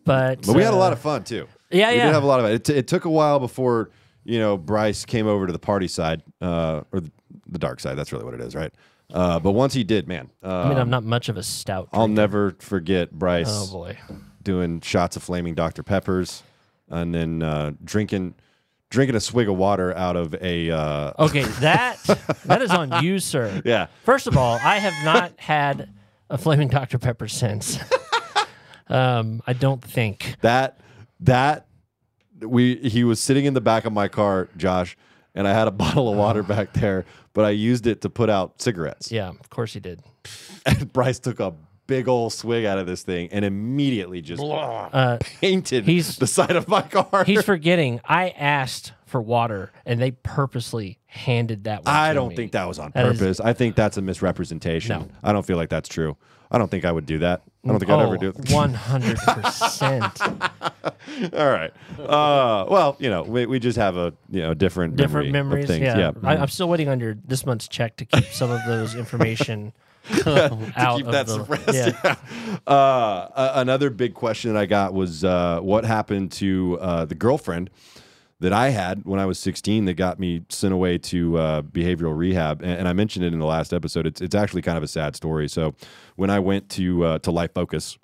[0.05, 1.49] But But we had a uh, lot of fun too.
[1.71, 2.07] Yeah, we yeah.
[2.07, 2.69] did have a lot of it.
[2.69, 3.91] It, it took a while before
[4.25, 7.11] you know Brice came over to the party side uh, or the,
[7.49, 7.97] the dark side.
[7.97, 8.73] That's really what it is, right?
[9.13, 11.89] Uh, but once he did, man, uh, I mean, I'm not much of a stout.
[11.93, 13.99] I'll never forget Brice Oh boy.
[14.43, 16.43] doing shots of flaming Dr Peppers,
[16.89, 18.35] and then uh, drinking
[18.91, 20.71] drinking a swig of water out of a.
[20.71, 21.99] Uh, Okay, that
[22.47, 23.61] that is on you, sir.
[23.65, 25.91] Yeah, First of all, I have not had
[26.31, 27.79] a flaming Dr Pepper since.
[28.89, 30.37] um, I don't think.
[30.41, 30.79] that
[31.25, 31.67] that
[32.41, 34.97] we he was sitting in the back of my car, Josh,
[35.35, 38.31] and I had a bottle of water back there, but I used it to put
[38.31, 39.11] out cigarettes.
[39.13, 40.01] Yeah, of course he did.
[40.67, 41.53] And Brice took a
[41.87, 46.57] big old swig out of this thing and immediately just Uh, painted He's- the side
[46.57, 47.23] of my car.
[47.25, 48.01] He's forgetting.
[48.07, 51.85] I asked for water, and they purposely handed that.
[51.85, 52.37] One I to don't me.
[52.37, 53.41] think that was on That is- purpose.
[53.41, 55.01] I think that's a misrepresentation.
[55.03, 55.09] No.
[55.23, 56.17] I don't feel like that's true.
[56.55, 57.43] I don't think I would do that.
[57.65, 58.37] I don't think I'd ever do it.
[58.51, 60.21] Oh, One hundred percent.
[61.35, 61.73] All right.
[61.99, 65.67] Uh, well, you know, we, we just have a you know different Different memory memories.
[65.67, 65.83] things.
[65.83, 66.13] Yeah, yeah.
[66.23, 69.73] I, I'm still waiting on your this month's check to keep some of those information
[70.27, 71.39] out keep of that the.
[71.39, 71.75] suppressed.
[71.75, 72.17] Yeah.
[72.67, 77.15] Uh, a- another big question that I got was uh, what happened to uh, the
[77.15, 77.71] girlfriend
[78.41, 82.17] that I had when I was 16 that got me sent away to uh, behavioral
[82.17, 84.07] rehab, and, and I mentioned it in the last episode.
[84.07, 85.49] It's it's actually kind of a sad story.
[85.49, 85.75] So
[86.17, 87.99] when I went to uh, to Life Focus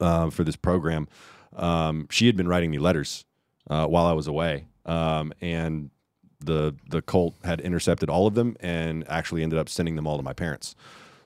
[0.00, 1.08] uh, for this program,
[1.56, 3.24] um, she had been writing me letters
[3.70, 5.90] uh, while I was away, um, and
[6.40, 10.16] the the cult had intercepted all of them and actually ended up sending them all
[10.16, 10.74] to my parents.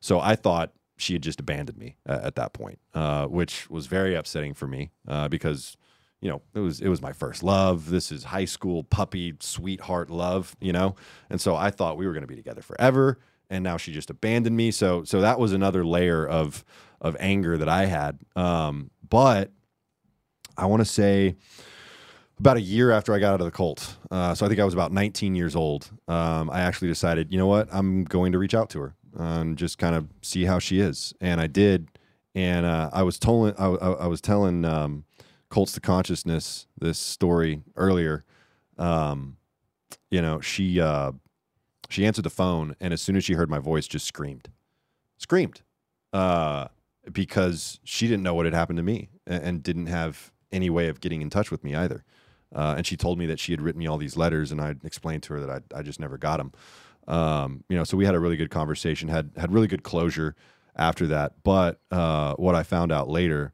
[0.00, 3.86] So I thought she had just abandoned me at, at that point, uh, which was
[3.86, 5.76] very upsetting for me uh, because
[6.20, 7.90] you know it was it was my first love.
[7.90, 10.94] This is high school puppy sweetheart love, you know,
[11.30, 13.18] and so I thought we were going to be together forever.
[13.48, 14.70] And now she just abandoned me.
[14.70, 16.64] So so that was another layer of
[17.00, 18.18] of anger that I had.
[18.34, 19.52] Um, but
[20.56, 21.36] I want to say
[22.38, 23.96] about a year after I got out of the cult.
[24.10, 25.90] Uh, so I think I was about 19 years old.
[26.08, 29.56] Um, I actually decided, you know what, I'm going to reach out to her and
[29.56, 31.88] just kind of see how she is, and I did.
[32.34, 35.04] And uh, I was telling, I, I, was telling um,
[35.48, 38.24] Cults to Consciousness this story earlier.
[38.76, 39.38] Um,
[40.10, 41.12] you know, she uh,
[41.88, 44.48] she answered the phone, and as soon as she heard my voice, just screamed,
[45.18, 45.62] screamed.
[46.12, 46.68] uh,
[47.12, 50.88] because she didn't know what had happened to me and, and didn't have any way
[50.88, 52.04] of getting in touch with me either.
[52.54, 54.74] Uh, and she told me that she had written me all these letters, and I
[54.84, 56.52] explained to her that I, I just never got them.
[57.06, 60.34] Um, you know, so we had a really good conversation, had had really good closure
[60.74, 61.34] after that.
[61.44, 63.52] But uh, what I found out later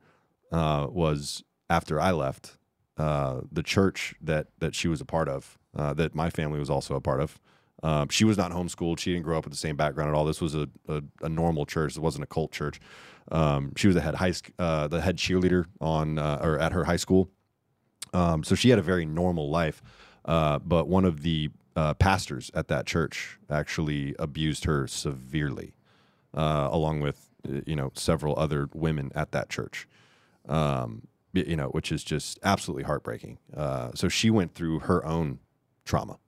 [0.50, 2.56] uh, was after I left,
[2.96, 6.70] uh, the church that that she was a part of, uh, that my family was
[6.70, 7.38] also a part of.
[7.82, 8.98] Um, she was not homeschooled.
[8.98, 10.24] She didn't grow up with the same background at all.
[10.24, 11.96] This was a, a, a normal church.
[11.96, 12.80] It wasn't a cult church.
[13.30, 16.84] Um, she was the head high, uh, the head cheerleader on uh, or at her
[16.84, 17.28] high school.
[18.12, 19.82] Um, so she had a very normal life.
[20.24, 25.72] Uh, but one of the uh, pastors at that church actually abused her severely,
[26.34, 29.88] uh, along with uh, you know several other women at that church.
[30.48, 33.38] Um, you know, which is just absolutely heartbreaking.
[33.94, 35.38] So she went through her own
[35.86, 36.18] trauma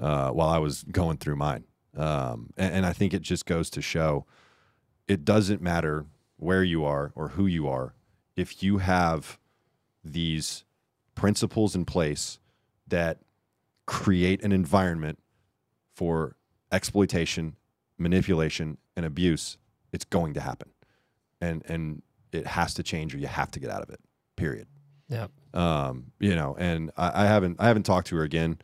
[0.00, 1.64] uh, while I was going through mine,
[1.96, 4.26] um, and, and I think it just goes to show
[5.06, 7.94] it doesn't matter where you are or who you are
[8.36, 9.38] if you have
[10.04, 10.64] these
[11.14, 12.38] principles in place
[12.88, 13.18] that
[13.86, 15.18] create an environment
[15.94, 16.36] for
[16.72, 17.56] exploitation,
[17.98, 19.58] manipulation, and abuse,
[19.92, 20.70] it's going to happen.
[21.40, 24.00] And and it has to change or you have to get out of it.
[24.36, 24.66] Period.
[25.08, 25.28] Yeah.
[25.52, 28.58] Um, you know, and I, I haven't I haven't talked to her again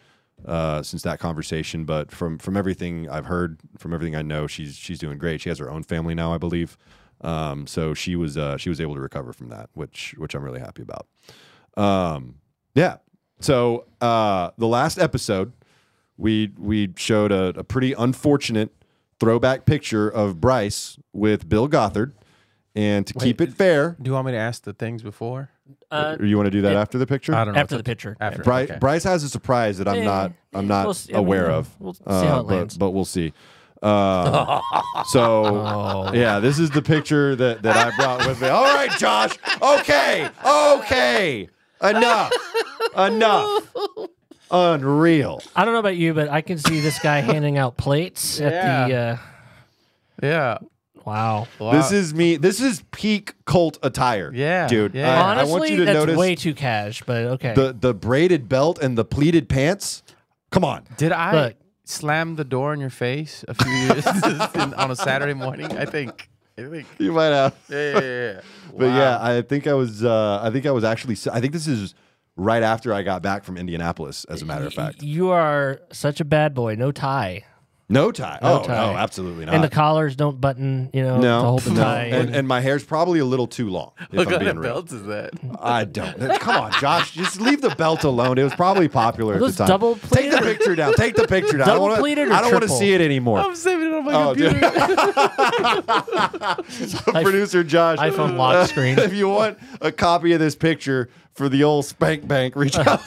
[0.44, 4.76] uh, since that conversation, but from from everything I've heard, from everything I know, she's
[4.76, 5.40] she's doing great.
[5.40, 6.76] She has her own family now, I believe.
[7.22, 10.42] Um, so she was uh, she was able to recover from that, which which I'm
[10.42, 11.06] really happy about.
[11.76, 12.36] Um,
[12.74, 12.96] yeah.
[13.40, 15.52] So uh, the last episode,
[16.16, 18.70] we we showed a, a pretty unfortunate
[19.18, 22.12] throwback picture of Brice with Bill Gothard,
[22.74, 25.50] and to keep it fair, Do you want me to ask the things before?
[25.90, 27.34] Uh, or you want to do that it- after the picture?
[27.34, 27.60] I don't know.
[27.60, 28.16] after the picture.
[28.20, 28.42] After.
[28.42, 28.78] Brice, okay.
[28.78, 31.68] Brice has a surprise that I'm not I'm not we'll see- I mean, aware of.
[31.80, 32.76] we'll see Uh, how it but, lands.
[32.78, 33.32] but we'll see.
[33.82, 34.60] Uh,
[35.06, 36.12] so Oh.
[36.12, 38.48] yeah, this is the picture that, that I brought with me.
[38.48, 39.30] All right, Josh.
[39.62, 41.48] Okay, okay,
[41.82, 42.30] enough,
[42.94, 43.74] enough.
[44.50, 45.40] Unreal.
[45.56, 48.52] I don't know about you, but I can see this guy handing out plates at
[48.88, 48.94] the.
[48.94, 49.16] Uh,
[50.22, 50.58] Yeah.
[51.04, 51.46] Wow.
[51.58, 51.72] Wow.
[51.72, 52.36] This is me.
[52.36, 54.30] This is peak cult attire.
[54.34, 54.94] Yeah, dude.
[54.94, 55.10] yeah.
[55.10, 57.54] I, I Honestly, want you to that's notice way too cash, but okay.
[57.54, 60.02] the the braided belt and the pleated pants.
[60.50, 60.84] Come on.
[60.96, 61.56] Did I Look.
[61.84, 64.06] slam the door in your face a few years
[64.54, 65.66] in- on a Saturday morning?
[65.76, 66.28] I think.
[66.58, 66.86] I think.
[66.98, 67.54] You might have.
[67.68, 68.40] Yeah, yeah, yeah, yeah.
[68.76, 68.96] But Wow.
[68.96, 70.04] yeah, I think I was.
[70.04, 71.16] Uh, I think I was actually.
[71.32, 71.94] I think this is
[72.36, 74.24] right after I got back from Indianapolis.
[74.26, 76.74] As a matter of fact, you are such a bad boy.
[76.74, 77.44] No tie,
[77.90, 78.38] no tie.
[78.40, 78.74] No oh tie.
[78.92, 79.54] no, absolutely not.
[79.54, 80.88] and the collars don't button.
[80.94, 81.82] You know, no, to hold the no.
[81.82, 82.04] tie.
[82.04, 83.90] And, and my hair's probably a little too long.
[84.00, 84.72] If What I'm kind being of real.
[84.74, 85.30] belt is that?
[85.60, 86.16] I don't.
[86.40, 87.10] Come on, Josh.
[87.12, 88.38] Just leave the belt alone.
[88.38, 89.68] It was probably popular at the time.
[89.68, 90.94] double Take the picture down.
[90.94, 91.62] Take the picture down.
[91.68, 93.40] I Double don't wanna- pleated or I don't want to see it anymore.
[93.40, 94.52] I'm saving it on my Oh, dude.
[94.60, 94.80] computer.
[97.22, 97.98] Producer Josh.
[97.98, 98.98] iPhone lock screen.
[98.98, 103.06] if you want a copy of this picture for the old spank bank, reach out.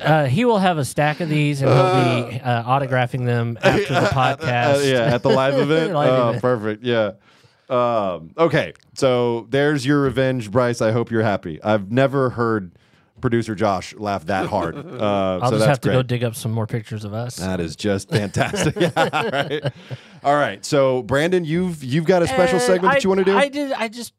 [0.00, 3.94] uh, he will have a stack of these, and he'll be uh, autographing them after
[3.94, 4.76] the podcast.
[4.76, 5.92] Uh, yeah, at the live event.
[5.92, 6.42] Live oh, event.
[6.42, 6.84] perfect.
[6.84, 7.12] Yeah.
[7.68, 10.82] Um, okay, so there's your revenge, Brice.
[10.82, 11.62] I hope you're happy.
[11.62, 12.72] I've never heard
[13.20, 14.76] producer Josh laugh that hard.
[14.76, 15.94] Uh, I'll so just that's have to great.
[15.94, 17.36] go dig up some more pictures of us.
[17.36, 18.76] That is just fantastic.
[18.76, 19.72] yeah, right.
[20.22, 20.62] All right.
[20.62, 23.36] So Brandon, you've you've got a special Uh, segment I, that you want to do?
[23.36, 23.72] I did.
[23.72, 24.12] I just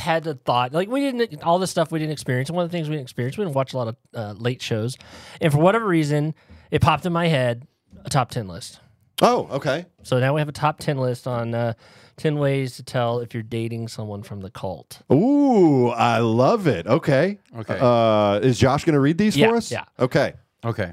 [0.00, 0.72] had a thought.
[0.72, 2.50] Like we didn't all the stuff we didn't experience.
[2.50, 4.60] One of the things we didn't experience, we didn't watch a lot of uh, late
[4.60, 4.96] shows,
[5.40, 6.34] and for whatever reason,
[6.72, 7.66] it popped in my head
[8.04, 8.80] a top ten list.
[9.22, 9.86] oh, okay.
[10.02, 11.74] So now we have a top ten list on uh,
[12.16, 15.02] ten ways to tell if you're dating someone from the cult.
[15.12, 16.86] Ooh, I love it.
[16.86, 17.38] Okay.
[17.56, 17.78] Okay.
[17.80, 19.70] Uh, is Josh going to read these Yeah, for us?
[19.70, 19.84] yeah.
[19.98, 20.32] Okay.
[20.64, 20.92] Okay.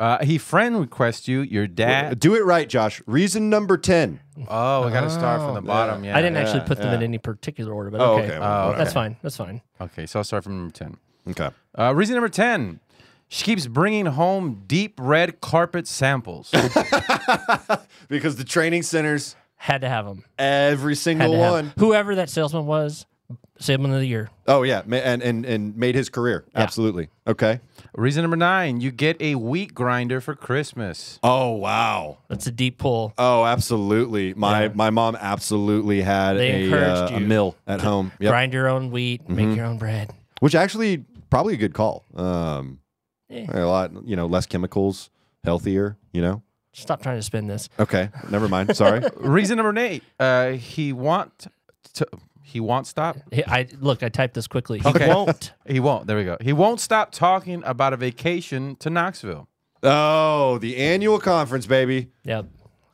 [0.00, 1.42] Uh, he friend requests you.
[1.42, 2.18] Your dad.
[2.18, 3.02] Do it right, Josh.
[3.06, 4.18] Reason number 10.
[4.48, 6.02] Oh, I got to start from the bottom.
[6.02, 6.16] Yeah.
[6.16, 8.36] I didn't actually yeah, put them in any particular order, but Oh, okay, okay.
[8.36, 8.78] Oh, Well, okay.
[8.78, 9.16] that's fine.
[9.22, 9.60] That's fine.
[9.80, 10.96] Okay, so I'll start from number ten.
[11.28, 11.50] Okay.
[11.78, 12.80] Uh, reason number ten.
[13.28, 16.50] She keeps bringing home deep red carpet samples.
[18.08, 20.24] Because the training centers, Had to have them.
[20.38, 21.52] every Had single to have 'em.
[21.66, 21.72] one.
[21.78, 23.06] Whoever that salesman was,
[23.60, 24.30] salesman of the year.
[24.48, 24.82] Oh, yeah.
[24.86, 26.44] Ma- And, and, and made his career.
[26.54, 27.08] Absolutely.
[27.26, 27.60] Okay.
[27.94, 28.80] Reason number nine.
[28.80, 31.18] You get a wheat grinder for Christmas.
[31.22, 32.18] Oh, wow.
[32.28, 33.12] That's a deep pull.
[33.18, 34.34] Oh, absolutely.
[34.34, 34.72] My Yeah.
[34.74, 38.12] my mom absolutely had They a, uh, a mill at home.
[38.20, 38.30] Yep.
[38.30, 40.10] Grind your own wheat, make your own bread.
[40.40, 42.04] Which actually probably a good call.
[42.14, 42.78] Um,
[43.30, 43.46] Eh.
[43.48, 45.08] a lot, you know, less chemicals,
[45.44, 46.42] healthier, you know.
[46.72, 47.68] Stop trying to spin this.
[47.78, 48.76] Okay, never mind.
[48.76, 49.02] Sorry.
[49.16, 50.02] reason number eight.
[50.18, 51.46] Uh, he want
[51.94, 52.06] to.
[52.50, 53.16] He won't stop.
[53.30, 54.02] He- I look.
[54.02, 54.80] I typed this quickly.
[54.80, 55.08] He Okay.
[55.08, 55.52] won't.
[55.66, 56.06] He won't.
[56.06, 56.36] There we go.
[56.40, 59.48] He won't stop talking about a vacation to Knoxville.
[59.84, 62.08] oh, the annual conference, baby.
[62.24, 62.46] Yep.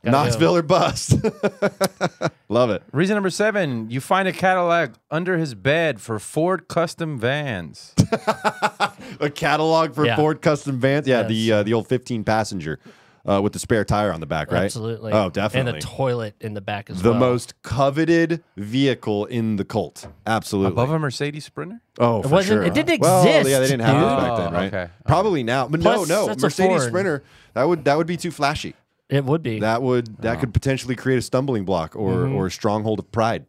[0.05, 0.57] Gotta Knoxville go.
[0.59, 1.15] or bust.
[2.49, 2.83] Love it.
[2.93, 7.93] Reason number seven: you find a Cadillac under his bed for Ford custom vans.
[9.19, 10.15] A catalog for Yeah.
[10.15, 11.07] Ford custom vans.
[11.07, 11.29] Yeah, Yes.
[11.29, 12.79] the uh, the old 15 passenger
[13.25, 14.63] uh, with the spare tire on the back, right?
[14.63, 15.11] Absolutely.
[15.13, 15.71] Oh, definitely.
[15.71, 17.19] And a toilet in the back as the well.
[17.19, 20.07] The most coveted vehicle in the Colt.
[20.25, 20.71] Absolutely.
[20.71, 21.81] Above a Mercedes Sprinter.
[21.99, 22.63] Oh, It for wasn't- sure.
[22.63, 24.73] it didn't Well, exist, yeah, they didn't have those back then, Oh, right?
[24.73, 24.91] okay.
[25.05, 26.35] Probably now, but Plus, no, no.
[26.39, 27.23] Mercedes Sprinter.
[27.53, 28.75] That would that would be too flashy.
[29.09, 29.59] It would be.
[29.61, 32.35] That would that could potentially create a stumbling block or Mm-hmm.
[32.35, 33.45] or a stronghold of pride.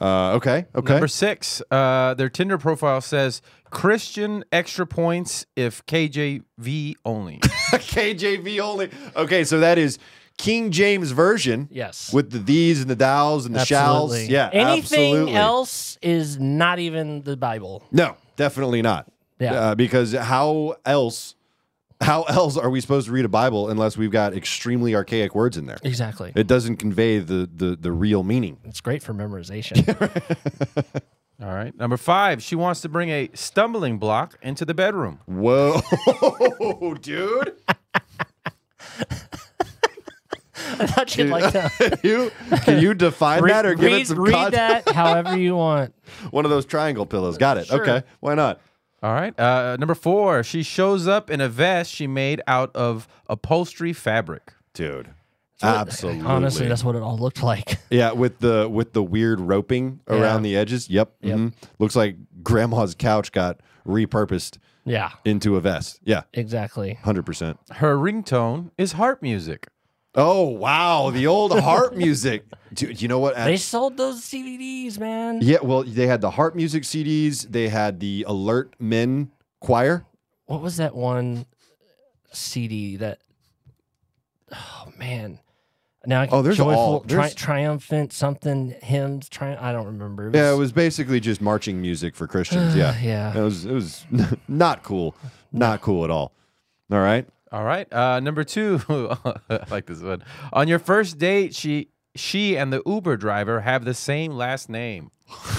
[0.00, 0.92] Uh, okay, okay.
[0.92, 7.38] Number six, uh, their Tinder profile says Christian extra points if KJV only.
[7.42, 8.90] KJV only.
[9.16, 9.98] Okay, so that is
[10.38, 11.68] King James version.
[11.70, 12.12] Yes.
[12.12, 14.26] With the these and the thous and the Absolutely.
[14.26, 14.28] shalls.
[14.28, 14.50] Yeah.
[14.52, 15.34] Anything absolutely.
[15.34, 17.82] else is not even the Bible.
[17.90, 19.10] No, definitely not.
[19.38, 19.54] Yeah.
[19.54, 21.34] Uh, because how else
[22.00, 25.56] how else are we supposed to read a Bible unless we've got extremely archaic words
[25.56, 25.78] in there?
[25.82, 26.32] Exactly.
[26.34, 28.58] It doesn't convey the the, the real meaning.
[28.64, 29.84] It's great for memorization.
[31.40, 31.76] All right.
[31.76, 35.20] Number five, she wants to bring a stumbling block into the bedroom.
[35.26, 35.80] Whoa,
[37.00, 37.54] dude.
[40.80, 41.72] I thought you'd like that.
[41.78, 42.32] Can you
[42.62, 44.86] can you define that or give read, it some read context?
[44.86, 45.94] that however you want.
[46.30, 47.38] One of those triangle pillows.
[47.38, 47.66] Got it.
[47.66, 47.80] Sure.
[47.80, 48.06] Okay.
[48.20, 48.60] Why not?
[49.02, 49.38] All right.
[49.38, 54.52] Uh, number four, she shows up in a vest she made out of upholstery fabric.
[54.74, 55.10] Dude.
[55.62, 56.22] Absolutely.
[56.24, 57.78] Honestly, that's what it all looked like.
[57.90, 60.90] Yeah, with the with the weird roping around the edges.
[60.90, 61.14] Yep.
[61.22, 61.36] Yep.
[61.38, 61.52] mhm.
[61.78, 66.00] Looks like grandma's couch got repurposed Yeah, into a vest.
[66.04, 66.98] Yeah, exactly.
[67.02, 67.56] 100%.
[67.76, 69.68] Her ringtone is harp music.
[70.14, 71.10] Oh, wow.
[71.10, 72.44] The old harp music.
[72.74, 73.36] Dude, you know what?
[73.36, 75.38] They sold those CDs, man.
[75.40, 79.30] yeah, well, they had the harp music CDs, they had the Alert Men
[79.60, 80.04] choir.
[80.46, 81.46] What was that one
[82.32, 83.20] CD that?
[84.52, 85.38] Oh man.
[86.08, 89.28] Now I Oh, there's joyful, all- tri- there's- triumphant something hymns.
[89.28, 90.30] Tri- I don't remember.
[90.32, 92.74] Yeah, it was basically just marching music for Christians.
[92.76, 92.98] Yeah.
[93.00, 93.36] yeah.
[93.38, 94.06] It was it was
[94.48, 95.14] not cool.
[95.52, 96.32] Not cool at all.
[96.90, 97.26] All right.
[97.52, 97.90] All right.
[97.92, 100.22] Uh, number two, I like this one.
[100.52, 105.10] On your first date, she she and the Uber driver have the same last name.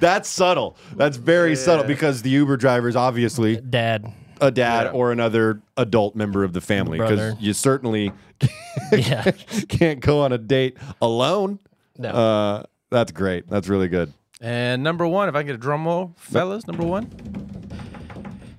[0.00, 0.76] That's subtle.
[0.94, 4.12] That's very subtle because the Uber driver is obviously Dad.
[4.40, 4.90] A dad Yeah.
[4.92, 8.12] or another adult member of the family because you certainly
[8.92, 9.30] Yeah.
[9.68, 11.58] can't go on a date alone.
[11.96, 12.08] No.
[12.10, 13.48] Uh, that's great.
[13.48, 14.12] That's really good.
[14.40, 17.10] And number one, if I can get a drum roll, fellas, number one.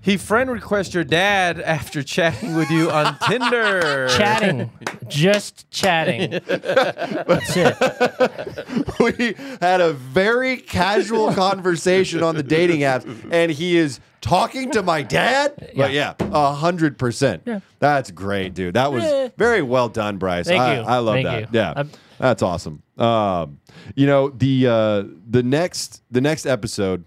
[0.10, 4.08] He friend requests your dad after chatting with you on Tinder.
[4.10, 4.72] chatting.
[5.08, 6.32] Just chatting.
[6.48, 9.00] That's it.
[9.00, 14.82] we had a very casual conversation on the dating apps, and he is talking to
[14.82, 15.74] my dad.
[15.78, 17.48] But yeah, a hundred percent.
[17.78, 18.74] That's great, dude.
[18.74, 20.48] That was very well done, Brice.
[20.48, 20.82] Thank I, you.
[20.88, 21.42] I love Thank that.
[21.42, 21.48] you.
[21.52, 22.82] Yeah, I'm- that's awesome.
[22.98, 23.60] Um,
[23.96, 27.04] you know the uh, the next the next episode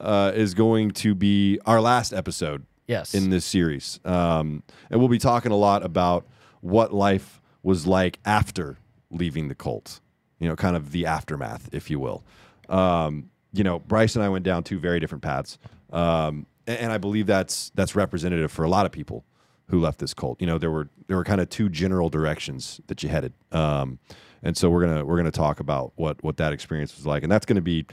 [0.00, 3.14] uh, is going to be our last episode Yes.
[3.14, 4.00] in this series.
[4.04, 6.26] Um, and we'll be talking a lot about
[6.60, 8.78] what life was like after
[9.10, 10.00] leaving the cult,
[10.40, 12.24] you know, kind of the aftermath, if you will.
[12.68, 15.58] Um, you know, Brice and I went down two very different paths.
[15.92, 19.24] Um, and, and I believe that's that's representative for a lot of people
[19.68, 20.40] who left this cult.
[20.40, 23.32] You know, there were there were kind of two general directions that you headed.
[23.52, 23.98] Um,
[24.42, 27.30] and so we're gonna we're gonna talk about what what that experience was like, and
[27.30, 27.86] that's gonna be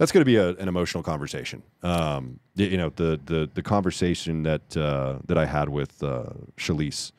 [0.00, 1.62] that's going to be a, an emotional conversation.
[1.82, 7.12] Um, you know, the the the conversation that uh, that I had with uh, Shalise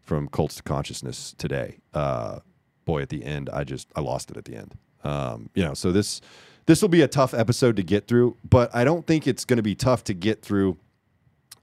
[0.00, 1.76] from Cults to Consciousness today.
[1.92, 2.38] Uh,
[2.86, 4.78] boy, at the end, I just I lost it at the end.
[5.04, 6.22] Um, you know, so this
[6.64, 9.58] this will be a tough episode to get through, but I don't think it's going
[9.58, 10.78] to be tough to get through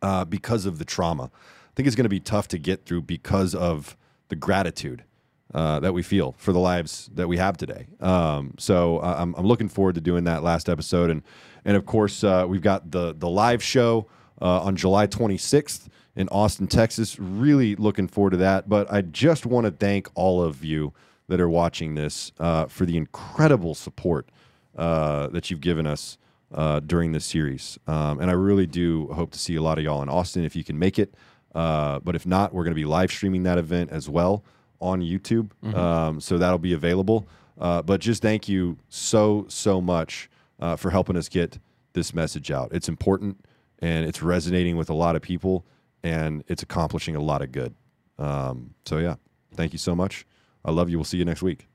[0.03, 1.32] uh, because of the trauma.
[1.34, 3.97] I think it's going to be tough to get through because of
[4.28, 5.03] the gratitude
[5.53, 7.87] uh, that we feel for the lives that we have today.
[7.99, 11.23] Um, so uh, I'm, I'm looking forward to doing that last episode, and
[11.65, 14.07] and of course uh, we've got the the live show
[14.41, 17.17] uh, on July 26th in Austin, Texas.
[17.19, 18.69] Really looking forward to that.
[18.69, 20.93] But I just want to thank all of you
[21.27, 24.29] that are watching this uh, for the incredible support
[24.77, 26.17] uh, that you've given us
[26.85, 27.77] during this series.
[27.87, 30.55] Um, and I really do hope to see a lot of y'all in Austin if
[30.55, 31.13] you can make it.
[31.53, 34.43] But if not, we're going to be live streaming that event as well
[34.80, 35.51] on YouTube.
[35.75, 37.27] Um, so that'll be available.
[37.59, 41.59] Uh, but just thank you so, so much uh, for helping us get
[41.93, 42.69] this message out.
[42.71, 43.45] It's important
[43.80, 45.65] and it's resonating with a lot of people
[46.03, 47.75] and it's accomplishing a lot of good.
[48.17, 49.15] Um, so, yeah,
[49.55, 50.25] thank you so much.
[50.63, 50.97] I love you.
[50.97, 51.68] We'll see you next week.